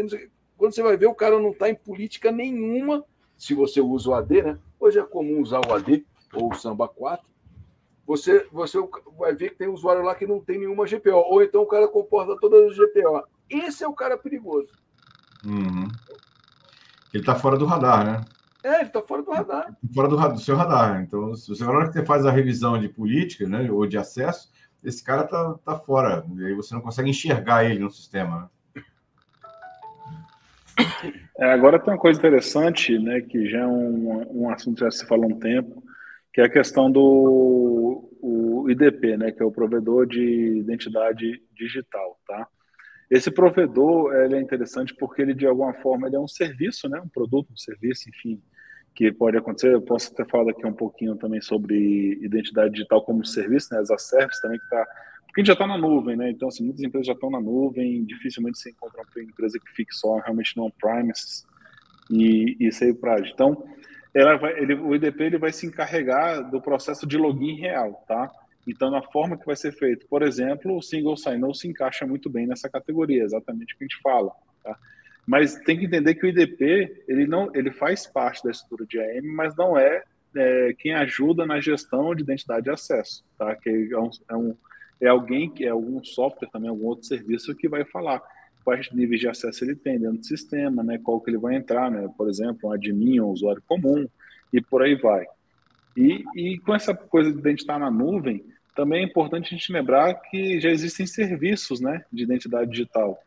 [0.56, 3.04] Quando você vai ver, o cara não está em política nenhuma
[3.38, 4.58] se você usa o AD, né?
[4.78, 7.26] Hoje é comum usar o AD ou o Samba 4.
[8.06, 8.78] Você, você
[9.18, 11.86] vai ver que tem usuário lá que não tem nenhuma GPO, ou então o cara
[11.86, 13.22] comporta todas as GPO.
[13.48, 14.72] Esse é o cara perigoso.
[15.44, 15.88] Uhum.
[17.14, 18.24] Ele está fora do radar, né?
[18.64, 19.76] É, ele está fora do radar.
[19.94, 21.00] Fora do, do, seu radar.
[21.02, 23.96] Então, se você, na hora que você faz a revisão de política né, ou de
[23.96, 24.50] acesso,
[24.82, 26.26] esse cara está tá fora.
[26.36, 28.50] E aí você não consegue enxergar ele no sistema.
[31.38, 34.90] É, agora tem uma coisa interessante, né, que já é um, um assunto que já
[34.90, 35.82] se fala há um tempo,
[36.32, 42.18] que é a questão do o IDP, né, que é o provedor de identidade digital,
[42.26, 42.46] tá?
[43.10, 47.00] Esse provedor ele é interessante porque ele de alguma forma ele é um serviço, né,
[47.00, 48.42] um produto, um serviço, enfim,
[48.94, 49.72] que pode acontecer.
[49.72, 53.90] Eu posso ter falado aqui um pouquinho também sobre identidade digital como serviço, né, as
[53.90, 54.86] ASERVs também que está
[55.28, 56.30] porque a gente já está na nuvem, né?
[56.30, 59.94] Então, assim, muitas empresas já estão na nuvem, dificilmente você encontra uma empresa que fique
[59.94, 61.46] só realmente no on-premises
[62.10, 63.64] e, e save para Então,
[64.14, 68.30] ela vai, ele, o IDP ele vai se encarregar do processo de login real, tá?
[68.66, 72.28] Então, na forma que vai ser feito, por exemplo, o single sign-on se encaixa muito
[72.28, 74.32] bem nessa categoria, exatamente o que a gente fala,
[74.64, 74.76] tá?
[75.26, 78.98] Mas tem que entender que o IDP ele não, ele faz parte da estrutura de
[78.98, 80.02] AM, mas não é,
[80.34, 83.54] é quem ajuda na gestão de identidade de acesso, tá?
[83.54, 84.56] Que é um, é um
[85.00, 88.22] é alguém que é algum software também, algum outro serviço que vai falar
[88.64, 90.98] quais níveis de acesso ele tem dentro do sistema, né?
[90.98, 92.08] Qual que ele vai entrar, né?
[92.18, 94.06] Por exemplo, um admin, um usuário comum
[94.52, 95.24] e por aí vai.
[95.96, 98.44] E, e com essa coisa de identidade na nuvem,
[98.76, 103.18] também é importante a gente lembrar que já existem serviços, né, de identidade digital.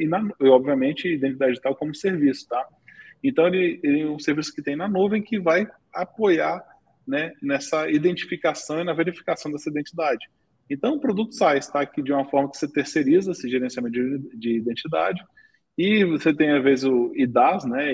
[0.00, 2.64] E, na, e obviamente, identidade digital como serviço, tá?
[3.22, 6.64] Então, ele, ele é um serviço que tem na nuvem que vai apoiar
[7.06, 10.26] né, nessa identificação e na verificação dessa identidade.
[10.68, 14.36] Então, o produto sai, está aqui de uma forma que você terceiriza esse gerenciamento de,
[14.36, 15.22] de identidade,
[15.78, 17.92] e você tem, às vezes, o IDAS, né,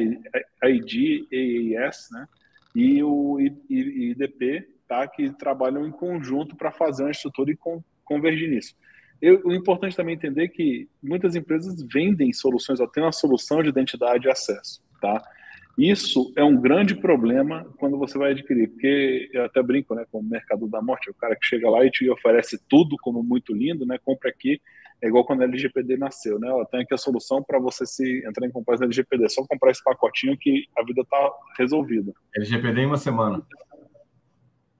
[0.64, 2.26] ID, EIS, né,
[2.74, 7.58] e o IDP, tá, que trabalham em conjunto para fazer uma estrutura e
[8.04, 8.74] convergir nisso.
[9.20, 13.68] Eu, o importante também entender que muitas empresas vendem soluções, ou têm uma solução de
[13.68, 15.22] identidade e acesso, tá?
[15.78, 20.18] Isso é um grande problema quando você vai adquirir, porque eu até brinco né, com
[20.18, 23.54] o mercado da morte, o cara que chega lá e te oferece tudo como muito
[23.54, 23.98] lindo, né?
[24.04, 24.60] Compra aqui,
[25.00, 26.50] é igual quando a LGPD nasceu, né?
[26.50, 29.44] Ó, tem aqui a solução para você se entrar em compliance da LGPD, é só
[29.46, 32.12] comprar esse pacotinho que a vida está resolvida.
[32.36, 33.42] LGPD em uma semana.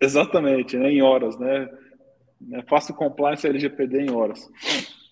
[0.01, 0.91] Exatamente, né?
[0.91, 1.69] Em horas, né?
[2.49, 2.63] Né?
[2.69, 4.49] Faço compliance LGPD em horas.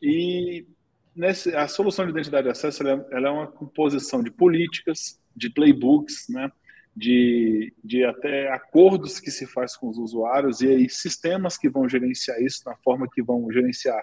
[0.02, 0.66] E
[1.14, 5.20] nesse, a solução de identidade de acesso ela é, ela é uma composição de políticas,
[5.34, 6.50] de playbooks, né?
[6.94, 11.88] de, de até acordos que se faz com os usuários e aí sistemas que vão
[11.88, 14.02] gerenciar isso na forma que vão gerenciar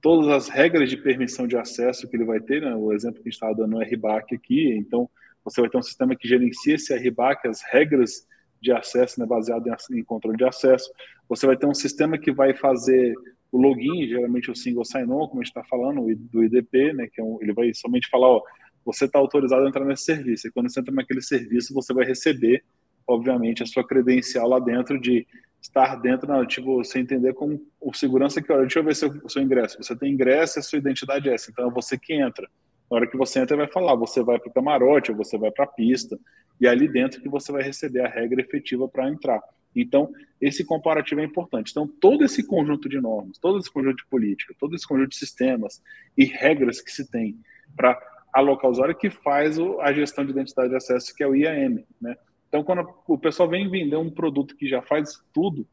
[0.00, 2.74] todas as regras de permissão de acesso que ele vai ter, né?
[2.74, 5.08] o exemplo que a gente estava dando é RBAC aqui, então
[5.44, 8.26] você vai ter um sistema que gerencia esse RBAC, as regras
[8.60, 10.88] de acesso, né, baseado em, em controle de acesso.
[11.28, 13.12] Você vai ter um sistema que vai fazer
[13.52, 17.20] o login, geralmente o single sign-on, como a gente está falando, do IDP, né, que
[17.20, 18.42] é um, ele vai somente falar, ó,
[18.84, 20.48] você está autorizado a entrar nesse serviço.
[20.48, 22.64] E quando você entra naquele serviço, você vai receber,
[23.06, 25.26] obviamente, a sua credencial lá dentro de
[25.60, 29.28] estar dentro, não, tipo, você entender como o segurança que, olha, deixa eu ver seu,
[29.28, 29.76] seu ingresso.
[29.80, 32.48] Você tem ingresso, a sua identidade é essa, então é você que entra.
[32.90, 35.50] Na hora que você entra, vai falar, você vai para o camarote, ou você vai
[35.52, 36.18] para a pista,
[36.60, 39.40] e é ali dentro que você vai receber a regra efetiva para entrar.
[39.74, 41.70] Então, esse comparativo é importante.
[41.70, 45.16] Então, todo esse conjunto de normas, todo esse conjunto de política, todo esse conjunto de
[45.16, 45.82] sistemas
[46.16, 47.38] e regras que se tem
[47.76, 47.98] para
[48.32, 51.84] alocar o usuário que faz a gestão de identidade de acesso, que é o IAM.
[52.00, 52.16] Né?
[52.48, 55.66] Então, quando o pessoal vem vender um produto que já faz tudo,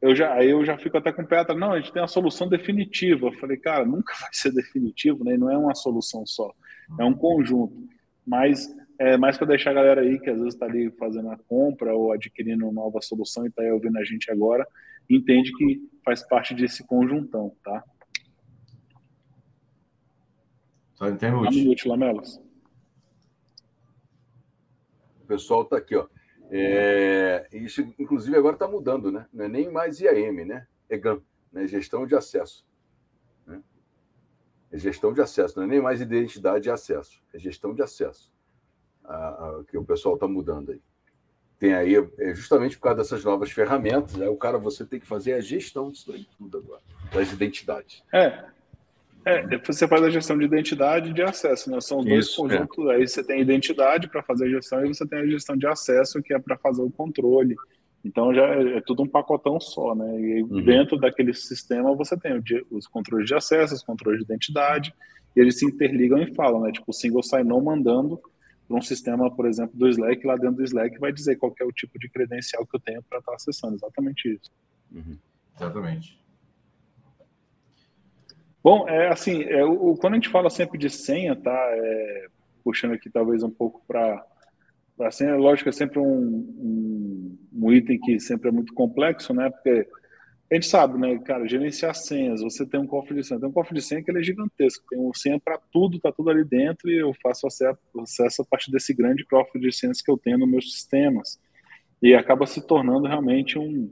[0.00, 1.58] eu já, aí eu já fico até com o pé atrás.
[1.58, 3.28] Não, a gente tem a solução definitiva.
[3.28, 5.36] Eu falei, cara, nunca vai ser definitivo, né?
[5.36, 6.52] não é uma solução só,
[6.98, 7.88] é um conjunto.
[8.26, 8.68] Mas
[9.02, 11.92] é mais para deixar a galera aí que às vezes está ali fazendo a compra
[11.92, 14.64] ou adquirindo uma nova solução e está aí ouvindo a gente agora,
[15.10, 17.82] entende que faz parte desse conjuntão, tá?
[20.94, 22.40] Só tem um minuto, Lamelas.
[25.20, 26.06] O pessoal está aqui, ó.
[26.48, 29.26] É, isso, inclusive, agora está mudando, né?
[29.32, 30.68] Não é nem mais IAM, né?
[30.88, 31.20] É GAM,
[31.52, 31.66] né?
[31.66, 32.64] Gestão de acesso.
[33.44, 33.60] Né?
[34.70, 38.31] É gestão de acesso, não é nem mais identidade de acesso, é gestão de acesso.
[39.04, 40.80] A, a, que o pessoal está mudando aí.
[41.58, 45.06] Tem aí, é justamente por causa dessas novas ferramentas, aí o cara, você tem que
[45.06, 46.82] fazer a gestão disso aí tudo agora,
[47.12, 48.02] das identidades.
[48.12, 48.44] É,
[49.24, 51.80] é, você faz a gestão de identidade e de acesso, né?
[51.80, 52.48] São os dois Isso, é.
[52.48, 52.86] conjuntos.
[52.88, 52.94] É.
[52.94, 56.22] Aí você tem identidade para fazer a gestão e você tem a gestão de acesso,
[56.22, 57.54] que é para fazer o controle.
[58.04, 60.20] Então já é, é, tudo um pacotão só, né?
[60.20, 60.64] E uhum.
[60.64, 64.92] dentro daquele sistema você tem os controles de acesso, os controles de identidade,
[65.36, 66.72] e eles se interligam e falam, né?
[66.72, 68.20] Tipo, o single sign-on mandando
[68.66, 71.64] para um sistema, por exemplo, do Slack, lá dentro do Slack vai dizer qual é
[71.64, 73.74] o tipo de credencial que eu tenho para estar tá acessando.
[73.74, 74.50] Exatamente isso.
[74.90, 75.18] Uhum.
[75.56, 76.22] Exatamente.
[78.62, 81.50] Bom, é assim, é, o, quando a gente fala sempre de senha, tá?
[81.72, 82.26] É,
[82.62, 84.24] puxando aqui talvez um pouco para
[85.00, 89.50] a senha, lógico, é sempre um, um, um, item que sempre é muito complexo, né?
[89.50, 89.88] Porque
[90.52, 93.52] a gente sabe, né, cara, gerenciar senhas, você tem um cofre de senha, tem um
[93.52, 96.44] cofre de senha que ele é gigantesco, tem um senha para tudo, tá tudo ali
[96.44, 100.36] dentro e eu faço acesso, a partir desse grande cofre de senhas que eu tenho
[100.36, 101.40] nos meus sistemas.
[102.02, 103.90] E acaba se tornando realmente um,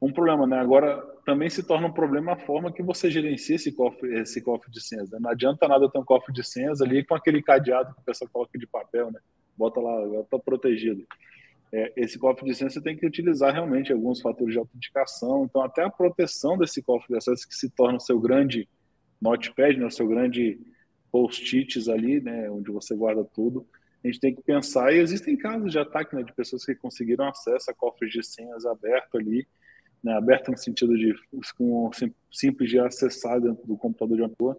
[0.00, 0.60] um problema, né?
[0.60, 4.70] Agora, também se torna um problema a forma que você gerencia esse cofre, esse cofre
[4.70, 5.10] de senhas.
[5.10, 5.18] Né?
[5.20, 8.30] Não adianta nada ter um cofre de senhas ali com aquele cadeado que o pessoal
[8.32, 9.18] coloca de papel, né?
[9.56, 11.04] Bota lá, está protegido.
[11.72, 15.44] É, esse cofre de senhas você tem que utilizar realmente alguns fatores de autenticação.
[15.44, 18.68] Então, até a proteção desse cofre de acesso que se torna o seu grande
[19.20, 19.86] notepad, né?
[19.86, 20.58] o seu grande
[21.10, 22.50] post-its ali, né?
[22.50, 23.66] onde você guarda tudo.
[24.02, 26.22] A gente tem que pensar, e existem casos de ataque né?
[26.22, 29.46] de pessoas que conseguiram acesso a cofres de senhas aberto ali,
[30.02, 31.12] né, aberta no sentido de
[31.56, 31.90] com,
[32.30, 34.56] simples de acessar dentro do computador de uma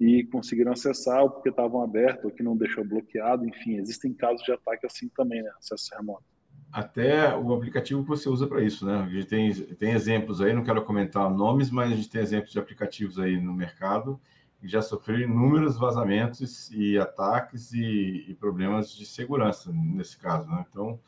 [0.00, 4.44] e conseguiram acessar ou porque estavam abertos ou que não deixou bloqueado, enfim, existem casos
[4.44, 6.33] de ataque assim também, né, acesso remoto.
[6.74, 8.96] Até o aplicativo que você usa para isso, né?
[8.96, 12.50] A gente tem, tem exemplos aí, não quero comentar nomes, mas a gente tem exemplos
[12.50, 14.20] de aplicativos aí no mercado
[14.60, 20.64] que já sofreram inúmeros vazamentos e ataques e, e problemas de segurança nesse caso, né?
[20.68, 20.98] Então,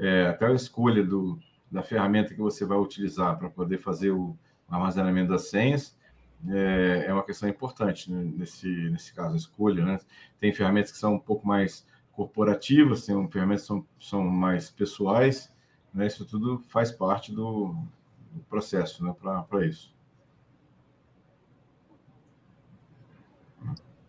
[0.00, 1.38] é, até a escolha do,
[1.70, 4.36] da ferramenta que você vai utilizar para poder fazer o
[4.68, 5.96] armazenamento das senhas
[6.48, 8.32] é, é uma questão importante né?
[8.36, 9.84] nesse, nesse caso, a escolha.
[9.84, 10.00] Né?
[10.40, 15.52] Tem ferramentas que são um pouco mais corporativas, tem ferramentas que são, são mais pessoais,
[15.92, 16.06] né?
[16.06, 17.74] isso tudo faz parte do,
[18.32, 19.14] do processo né?
[19.20, 19.94] para isso.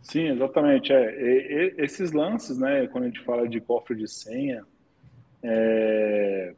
[0.01, 0.93] Sim, exatamente.
[0.93, 1.21] É.
[1.21, 4.63] E, e, esses lances, né, quando a gente fala de cofre de senha,
[5.41, 6.53] é,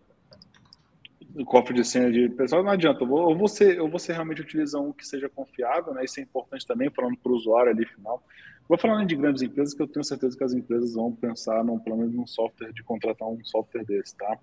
[1.45, 3.06] cofre de senha de pessoal, não adianta.
[3.06, 6.04] Ou você, ou você realmente utiliza um que seja confiável, né?
[6.04, 8.22] Isso é importante também, falando para o usuário ali final.
[8.68, 11.80] Vou falando de grandes empresas, que eu tenho certeza que as empresas vão pensar, num,
[11.80, 14.38] pelo menos, num software, de contratar um software desse, tá?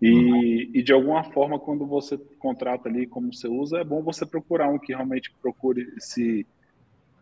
[0.00, 4.26] E, e, de alguma forma, quando você contrata ali como você usa, é bom você
[4.26, 6.46] procurar um que realmente procure se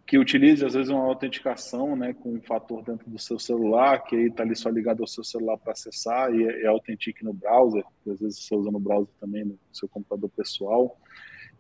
[0.07, 4.17] que utilize às vezes uma autenticação, né, com um fator dentro do seu celular, que
[4.17, 7.33] aí está ali só ligado ao seu celular para acessar e é, é autentique no
[7.33, 10.99] browser, às vezes você usa no browser também no seu computador pessoal.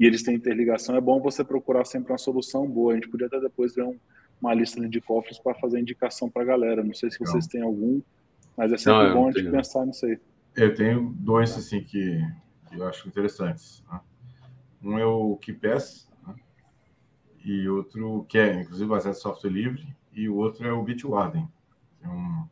[0.00, 2.92] e eles têm interligação, é bom você procurar sempre uma solução boa.
[2.92, 3.96] A gente podia até depois ver um,
[4.40, 6.82] uma lista de cofres para fazer indicação para a galera.
[6.82, 8.00] Não sei se vocês têm algum,
[8.56, 10.18] mas é sempre não, bom a gente pensar nisso aí.
[10.56, 12.20] Eu tenho dois assim que,
[12.68, 13.84] que eu acho interessantes.
[13.90, 14.00] Né?
[14.82, 16.34] Um é o KeePass né?
[17.44, 21.46] e outro que é inclusive baseado em software livre e o outro é o Bitwarden.
[22.02, 22.48] É um,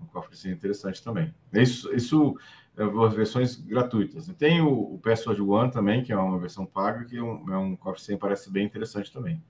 [0.00, 1.32] um cofre assim, interessante também.
[1.52, 2.36] Isso, isso
[2.76, 4.28] é, as versões gratuitas.
[4.28, 7.52] E tem o, o Password One também, que é uma versão paga, que é um,
[7.52, 7.78] é um
[8.18, 9.42] parece bem interessante também.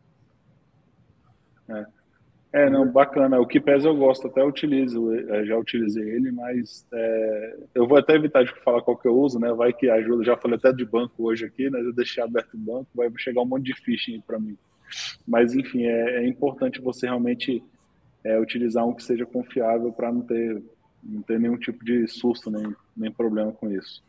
[1.72, 2.64] É.
[2.64, 3.40] é, não, bacana.
[3.40, 7.98] O que pesa eu gosto, até utilizo, é, já utilizei ele, mas é, eu vou
[7.98, 9.52] até evitar de falar qual que eu uso, né?
[9.52, 10.24] Vai que ajuda.
[10.24, 11.80] Já falei até de banco hoje aqui, né?
[11.80, 14.56] Eu deixei aberto o banco, vai chegar um monte de phishing para mim.
[15.26, 17.62] Mas enfim, é, é importante você realmente
[18.24, 20.62] é, utilizar um que seja confiável para não ter
[21.02, 24.02] não ter nenhum tipo de susto nem, nem problema com isso.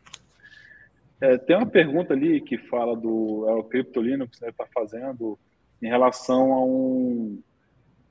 [1.20, 5.38] É, tem uma pergunta ali que fala do é o Crypto Linux você está fazendo
[5.82, 7.42] em relação a um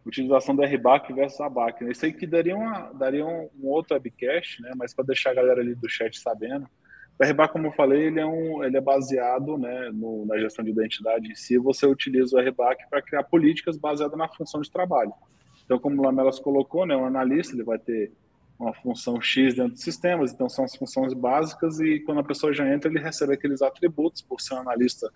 [0.06, 1.84] utilização do RBAC versus ABAC.
[1.90, 4.72] Isso aí que daria, uma, daria um, um outro webcast, né?
[4.76, 6.68] mas para deixar a galera ali do chat sabendo,
[7.20, 10.66] o RBAC, como eu falei, ele é, um, ele é baseado né, no, na gestão
[10.66, 11.58] de identidade em si.
[11.60, 15.14] Você utiliza o RBAC para criar políticas baseadas na função de trabalho.
[15.64, 18.12] Então, como o Lamelas colocou, né, um analista ele vai ter
[18.60, 22.54] uma função X dentro dos sistemas, então são as funções básicas e quando a pessoa
[22.54, 25.12] já entra, ele recebe aqueles atributos, por ser um analista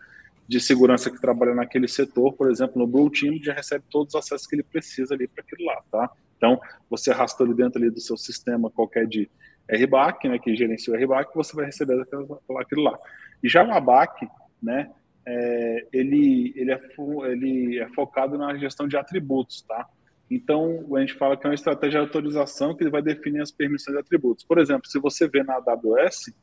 [0.47, 4.19] de segurança que trabalha naquele setor, por exemplo, no Blue Team, já recebe todos os
[4.19, 6.09] acessos que ele precisa ali para aquilo lá, tá?
[6.37, 9.29] Então, você arrasta ali dentro ali do seu sistema qualquer de
[9.69, 12.97] RBAC, né, que gerencia o RBAC, você vai receber aquilo lá.
[13.43, 14.27] E já o ABAC,
[14.61, 14.89] né,
[15.25, 16.79] é, ele, ele, é,
[17.25, 19.85] ele é focado na gestão de atributos, tá?
[20.29, 23.95] Então, a gente fala que é uma estratégia de autorização que vai definir as permissões
[23.95, 24.45] de atributos.
[24.45, 26.33] Por exemplo, se você vê na AWS,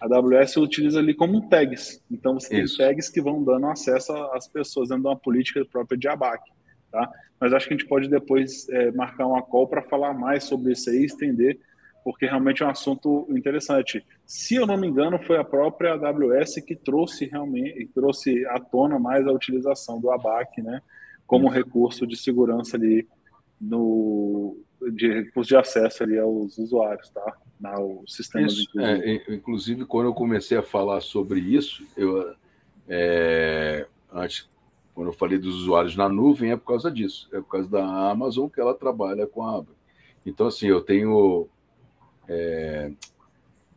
[0.00, 2.02] a AWS utiliza ali como tags.
[2.10, 2.76] Então, você Isso.
[2.76, 6.42] tem tags que vão dando acesso às pessoas dentro de uma política própria de ABAC.
[6.90, 7.10] Tá?
[7.40, 10.72] Mas acho que a gente pode depois é, marcar uma call para falar mais sobre
[10.72, 11.58] isso aí, estender,
[12.04, 14.04] porque realmente é um assunto interessante.
[14.26, 18.98] Se eu não me engano, foi a própria AWS que trouxe realmente, trouxe à tona
[18.98, 20.80] mais a utilização do ABAC, né,
[21.26, 23.08] como recurso de segurança ali
[23.60, 24.56] no,
[24.92, 27.36] de recurso de acesso ali aos usuários, tá?
[27.60, 28.52] Nos sistemas.
[28.52, 32.34] Isso, é, inclusive, quando eu comecei a falar sobre isso, eu,
[32.88, 34.48] é, antes,
[34.94, 37.28] quando eu falei dos usuários na nuvem, é por causa disso.
[37.32, 39.74] É por causa da Amazon que ela trabalha com a Amazon.
[40.26, 41.48] Então, assim, eu tenho
[42.28, 42.90] é,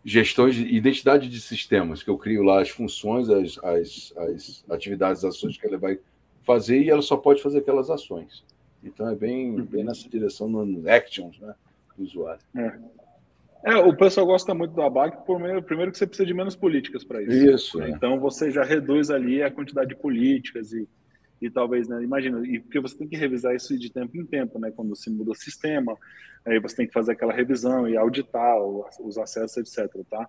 [0.03, 5.25] gestões de identidade de sistemas, que eu crio lá as funções, as, as, as atividades,
[5.25, 5.99] as ações que ela vai
[6.45, 8.45] fazer e ela só pode fazer aquelas ações.
[8.81, 11.53] Então é bem, bem nessa direção nos actions né,
[11.97, 12.41] do usuário.
[12.55, 12.79] É.
[13.67, 17.03] É, o pessoal gosta muito do ABAC, primeiro, primeiro que você precisa de menos políticas
[17.03, 17.49] para isso.
[17.49, 17.77] Isso.
[17.79, 17.87] Né?
[17.87, 17.89] É.
[17.89, 20.87] Então você já reduz ali a quantidade de políticas e,
[21.41, 24.57] e talvez, né, imagina, e porque você tem que revisar isso de tempo em tempo,
[24.57, 24.71] né?
[24.73, 25.97] Quando você muda o sistema,
[26.45, 28.55] aí você tem que fazer aquela revisão e auditar
[29.01, 29.93] os acessos, etc.
[30.09, 30.25] Tá?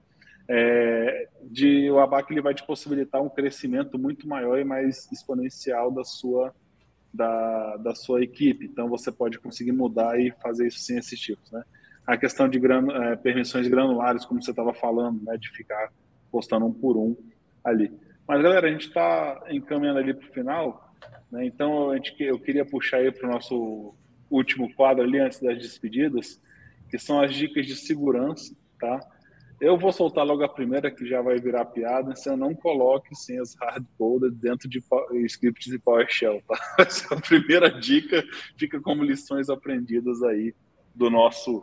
[0.49, 5.93] É, de, o ABAC ele vai te possibilitar um crescimento muito maior e mais exponencial
[5.93, 6.53] da sua
[7.15, 8.67] da, da sua equipe.
[8.67, 11.63] Então, você pode conseguir mudar e fazer isso sem esses tipos, né?
[12.09, 15.37] A questão de é, permissões granulares, como você estava falando, né?
[15.37, 15.93] De ficar
[16.33, 17.15] postando um por um
[17.63, 17.93] ali.
[18.27, 20.95] Mas, galera, a gente está encaminhando ali para o final,
[21.31, 21.45] né?
[21.45, 23.95] Então, a gente, eu queria puxar aí para o nosso
[24.31, 26.41] último quadro ali, antes das despedidas,
[26.91, 29.01] que são as dicas de segurança, tá?
[29.61, 32.17] Eu vou soltar logo a primeira, que já vai virar piada.
[32.17, 34.81] Se eu não coloque senhas hardcoded dentro de
[35.27, 36.57] scripts de PowerShell, tá?
[36.79, 38.25] Essa é a primeira dica,
[38.57, 40.55] fica como lições aprendidas aí
[40.95, 41.63] do nosso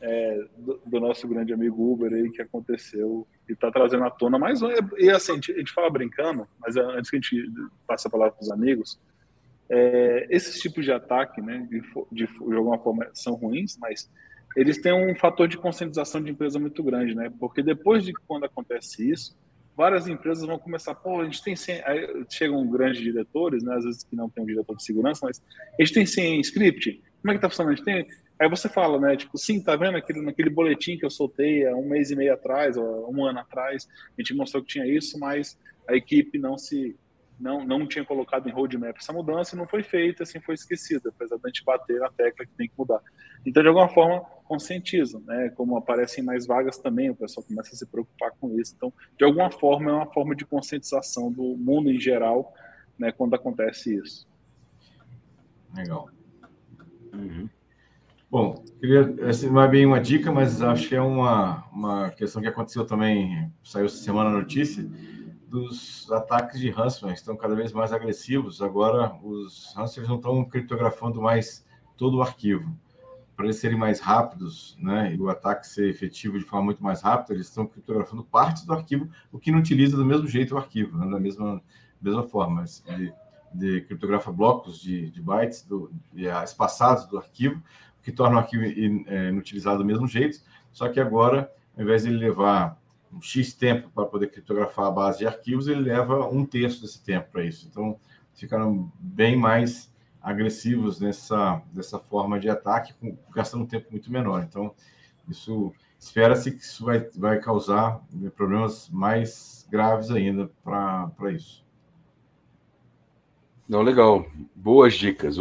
[0.00, 4.38] é, do, do, nosso grande amigo Uber aí que aconteceu e está trazendo à tona
[4.38, 4.68] mais um.
[4.96, 7.52] E assim, a gente fala brincando, mas antes que a gente
[7.86, 9.00] passe a palavra para os amigos,
[9.68, 11.80] é, esses tipos de ataque, né, de,
[12.12, 14.10] de, de alguma forma, são ruins, mas
[14.56, 17.30] eles têm um fator de conscientização de empresa muito grande, né?
[17.38, 19.36] Porque depois de quando acontece isso,
[19.76, 23.84] várias empresas vão começar, pô, a gente tem 100, aí chegam grandes diretores, né, às
[23.84, 25.40] vezes que não tem um diretor de segurança, mas
[25.78, 27.82] a gente tem 100 script, como é que tá funcionando?
[27.82, 28.06] Tem,
[28.38, 31.74] aí você fala, né, tipo, sim, tá vendo aquele, naquele boletim que eu soltei há
[31.74, 35.18] um mês e meio atrás, ou um ano atrás, a gente mostrou que tinha isso,
[35.18, 35.58] mas
[35.88, 36.96] a equipe não se
[37.38, 41.08] não, não tinha colocado em roadmap essa mudança e não foi feita, assim foi esquecida,
[41.08, 43.00] apesar de a gente bater na tecla que tem que mudar.
[43.46, 45.50] Então, de alguma forma, conscientizam, né?
[45.50, 48.74] Como aparecem mais vagas também, o pessoal começa a se preocupar com isso.
[48.76, 52.52] Então, de alguma forma, é uma forma de conscientização do mundo em geral,
[52.98, 53.12] né?
[53.12, 54.26] Quando acontece isso.
[55.74, 56.10] Legal.
[57.12, 57.48] Uhum.
[58.30, 62.42] Bom, queria, essa não é bem uma dica, mas acho que é uma, uma questão
[62.42, 64.86] que aconteceu também, saiu essa semana a notícia,
[65.46, 68.60] dos ataques de ransomware, estão cada vez mais agressivos.
[68.60, 71.64] Agora, os ransomwares não estão criptografando mais
[71.96, 72.70] todo o arquivo.
[73.34, 77.00] Para eles serem mais rápidos, né, e o ataque ser efetivo de forma muito mais
[77.00, 80.58] rápida, eles estão criptografando partes do arquivo, o que não utiliza do mesmo jeito o
[80.58, 81.62] arquivo, né, da mesma,
[82.02, 82.64] mesma forma.
[82.64, 83.14] De,
[83.52, 87.62] de criptografa blocos de, de bytes do, de, espaçados do arquivo,
[88.02, 90.40] que torna o arquivo é, inutilizado do mesmo jeito,
[90.72, 92.78] só que agora, ao invés de ele levar
[93.12, 97.02] um X tempo para poder criptografar a base de arquivos, ele leva um terço desse
[97.02, 97.66] tempo para isso.
[97.70, 97.98] Então,
[98.34, 104.42] ficaram bem mais agressivos nessa, dessa forma de ataque, com, gastando um tempo muito menor.
[104.42, 104.74] Então,
[105.28, 111.66] isso espera-se que isso vai, vai causar né, problemas mais graves ainda para isso.
[113.68, 114.24] Não, legal.
[114.54, 115.36] Boas dicas.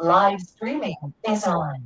[0.00, 0.94] Live streaming
[1.28, 1.82] is on.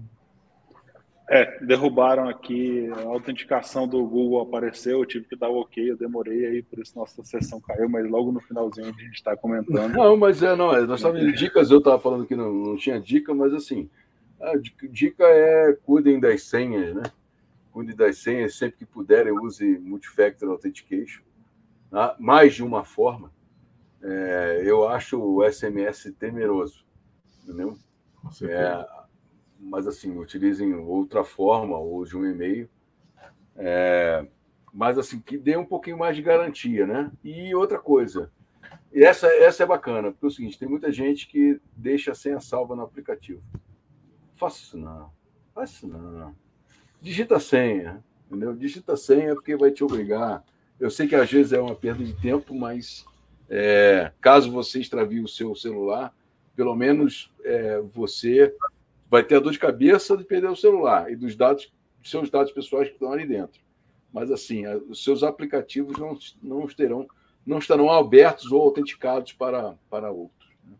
[1.28, 5.96] É, derrubaram aqui, a autenticação do Google apareceu, eu tive que dar o ok, eu
[5.96, 9.94] demorei aí, por isso nossa sessão caiu, mas logo no finalzinho a gente está comentando.
[9.94, 12.76] Não, mas é, não, é, nós estávamos em dicas, eu estava falando que não, não
[12.76, 13.88] tinha dica, mas assim,
[14.38, 14.52] a
[14.90, 17.04] dica é cuidem das senhas, né?
[17.72, 21.22] Cuidem das senhas, sempre que puderem, use Multifactor Authentication,
[21.90, 22.14] tá?
[22.18, 23.32] mais de uma forma.
[24.02, 26.84] É, eu acho o SMS temeroso,
[27.42, 27.78] entendeu?
[28.42, 28.86] É,
[29.58, 32.68] mas assim, utilizem outra forma ou de um e-mail.
[33.56, 34.26] É,
[34.72, 37.12] mas assim, que dê um pouquinho mais de garantia, né?
[37.22, 38.30] E outra coisa,
[38.92, 42.14] e essa, essa é bacana, porque é o seguinte, tem muita gente que deixa a
[42.14, 43.42] senha salva no aplicativo.
[44.34, 45.10] Faça isso não,
[45.54, 46.34] faça isso não.
[47.00, 48.54] Digita a senha, entendeu?
[48.54, 50.44] Digita a senha porque vai te obrigar.
[50.78, 53.06] Eu sei que às vezes é uma perda de tempo, mas
[53.54, 56.16] é, caso você extravie o seu celular,
[56.56, 58.54] pelo menos é, você
[59.10, 61.70] vai ter a dor de cabeça de perder o celular e dos dados,
[62.02, 63.60] seus dados pessoais que estão ali dentro.
[64.10, 67.06] Mas assim, os seus aplicativos não, não estarão
[67.44, 70.48] não estarão abertos ou autenticados para, para outros.
[70.64, 70.76] Né?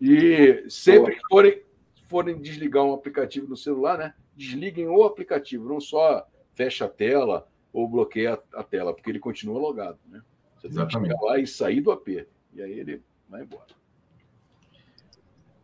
[0.00, 1.62] E sempre que forem,
[2.08, 7.46] forem desligar um aplicativo no celular, né, desliguem o aplicativo, não só fecha a tela
[7.72, 9.98] ou bloqueia a, tela, porque ele continua logado.
[10.08, 10.22] Né?
[10.60, 11.10] Você Exatamente.
[11.10, 12.08] tem que lá e sair do AP.
[12.52, 13.66] E aí ele vai embora.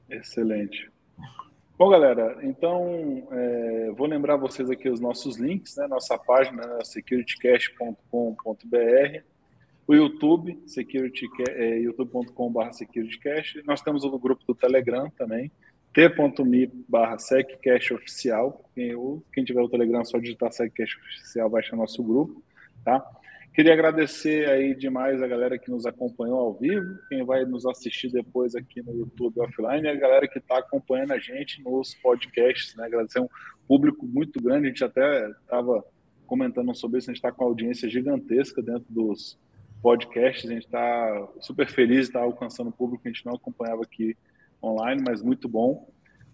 [0.09, 0.91] Excelente.
[1.79, 5.87] Bom, galera, então é, vou lembrar vocês aqui os nossos links, né?
[5.87, 9.23] Nossa página né, securitycash.com.br,
[9.87, 13.63] o YouTube, security, é, youtube.com.br securitycash.
[13.67, 15.53] Nós temos o grupo do Telegram também,
[15.93, 18.65] t.me barra seccashoficial.
[18.75, 18.95] Quem,
[19.35, 22.43] quem tiver o Telegram, só digitar seccash oficial, vai nosso grupo,
[22.83, 23.07] tá?
[23.57, 28.13] Queria agradecer aí demais a galera que nos acompanhou ao vivo, quem vai nos assistir
[28.13, 32.85] depois aqui no YouTube offline, a galera que está acompanhando a gente nos podcasts, né?
[32.85, 33.29] Agradecer um
[33.67, 35.83] público muito grande, a gente até estava
[36.27, 39.39] comentando sobre isso, a gente está com uma audiência gigantesca dentro dos
[39.81, 43.37] podcasts, a gente está super feliz de estar alcançando o público que a gente não
[43.37, 44.15] acompanhava aqui
[44.63, 45.89] online, mas muito bom.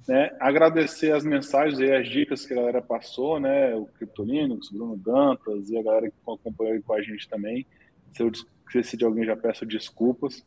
[0.08, 0.34] Né?
[0.40, 3.74] Agradecer as mensagens e as dicas que a galera passou, né?
[3.74, 7.66] O Criptolinux, o Bruno Dantas e a galera que acompanhou com a gente também.
[8.10, 8.30] Se eu
[8.66, 10.44] esqueci de alguém, já peço desculpas.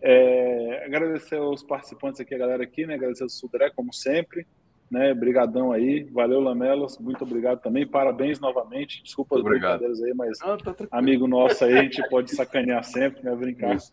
[0.00, 2.94] É, agradecer aos participantes aqui, a galera aqui, né?
[2.94, 4.46] Agradecer ao Sudré, como sempre.
[4.88, 5.12] Né?
[5.12, 6.04] Brigadão aí.
[6.04, 6.96] Valeu, Lamelas.
[6.98, 7.84] Muito obrigado também.
[7.84, 9.02] Parabéns novamente.
[9.02, 13.20] Desculpa as brincadeiras aí, mas ah, tá amigo nosso aí, a gente pode sacanear sempre,
[13.24, 13.34] né?
[13.34, 13.74] Brincar.
[13.74, 13.90] Isso,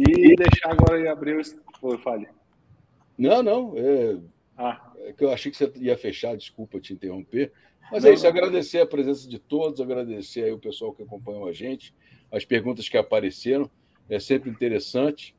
[0.00, 1.42] E deixar agora e abrir o.
[1.80, 2.26] Foi, fale.
[3.16, 3.74] Não, não.
[3.76, 4.18] É,
[4.56, 4.92] ah.
[4.98, 7.52] é que eu achei que você ia fechar, desculpa te interromper.
[7.90, 8.30] Mas não, é isso, não.
[8.30, 11.94] agradecer a presença de todos, agradecer aí o pessoal que acompanhou a gente,
[12.30, 13.70] as perguntas que apareceram.
[14.08, 15.34] É sempre interessante.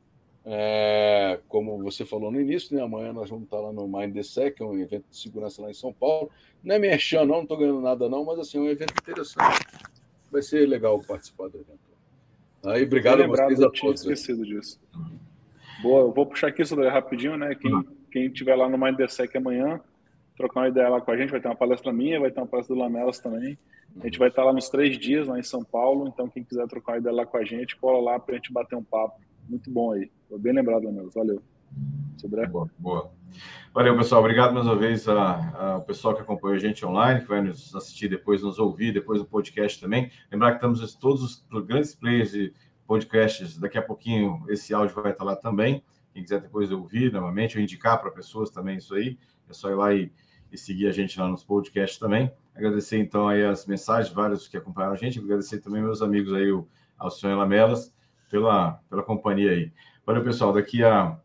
[0.50, 2.82] É, como você falou no início, né?
[2.82, 5.60] amanhã nós vamos estar lá no Mind the Sec, que é um evento de segurança
[5.60, 6.30] lá em São Paulo.
[6.64, 9.66] Não é merchan, não, não estou ganhando nada, não, mas assim, é um evento interessante.
[10.30, 11.80] Vai ser legal participar do evento.
[12.64, 14.00] Aí, obrigado a vocês a todos.
[14.00, 14.80] esquecido disso.
[15.80, 17.54] Boa, eu vou puxar aqui sobre rapidinho, né?
[17.54, 17.84] Quem, uhum.
[18.10, 19.80] quem tiver lá no MindDSEC amanhã,
[20.36, 22.46] trocar uma ideia lá com a gente, vai ter uma palestra minha, vai ter uma
[22.46, 23.58] palestra do Lamelas também.
[24.00, 26.66] A gente vai estar lá nos três dias, lá em São Paulo, então quem quiser
[26.66, 29.20] trocar uma ideia lá com a gente, cola lá para a gente bater um papo.
[29.48, 30.10] Muito bom aí.
[30.28, 31.14] Foi bem lembrado, Lamelas.
[31.14, 31.40] Valeu.
[32.16, 33.10] Sobre boa, boa.
[33.72, 34.20] Valeu, pessoal.
[34.20, 38.08] Obrigado mais uma vez ao pessoal que acompanhou a gente online, que vai nos assistir
[38.08, 40.10] depois, nos ouvir depois do podcast também.
[40.32, 42.52] Lembrar que estamos todos os grandes players de
[42.88, 43.58] podcasts.
[43.58, 45.84] Daqui a pouquinho esse áudio vai estar lá também.
[46.12, 49.18] Quem quiser depois ouvir novamente ou indicar para pessoas também isso aí,
[49.48, 50.10] é só ir lá e,
[50.50, 52.32] e, seguir a gente lá nos podcasts também.
[52.54, 55.18] Agradecer então aí as mensagens, vários que acompanharam a gente.
[55.18, 56.66] Agradecer também meus amigos aí, o
[56.98, 57.94] Alcione Lamelas,
[58.30, 59.72] pela, pela companhia aí.
[60.04, 60.52] Valeu, pessoal.
[60.52, 61.16] Daqui a,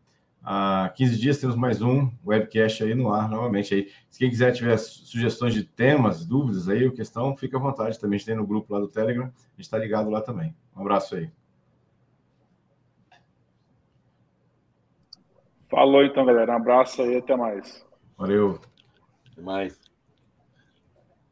[0.42, 3.74] a 15 dias temos mais um webcast aí no ar novamente.
[3.74, 3.90] Aí.
[4.10, 8.16] Se quem quiser tiver sugestões de temas, dúvidas aí, ou questão, fica à vontade também.
[8.16, 10.54] A gente tem no grupo lá do Telegram, a gente está ligado lá também.
[10.76, 11.32] Um abraço aí.
[15.70, 16.52] Falou então, galera.
[16.52, 17.84] Um abraço e até mais.
[18.18, 18.60] Valeu.
[19.32, 19.83] Até mais.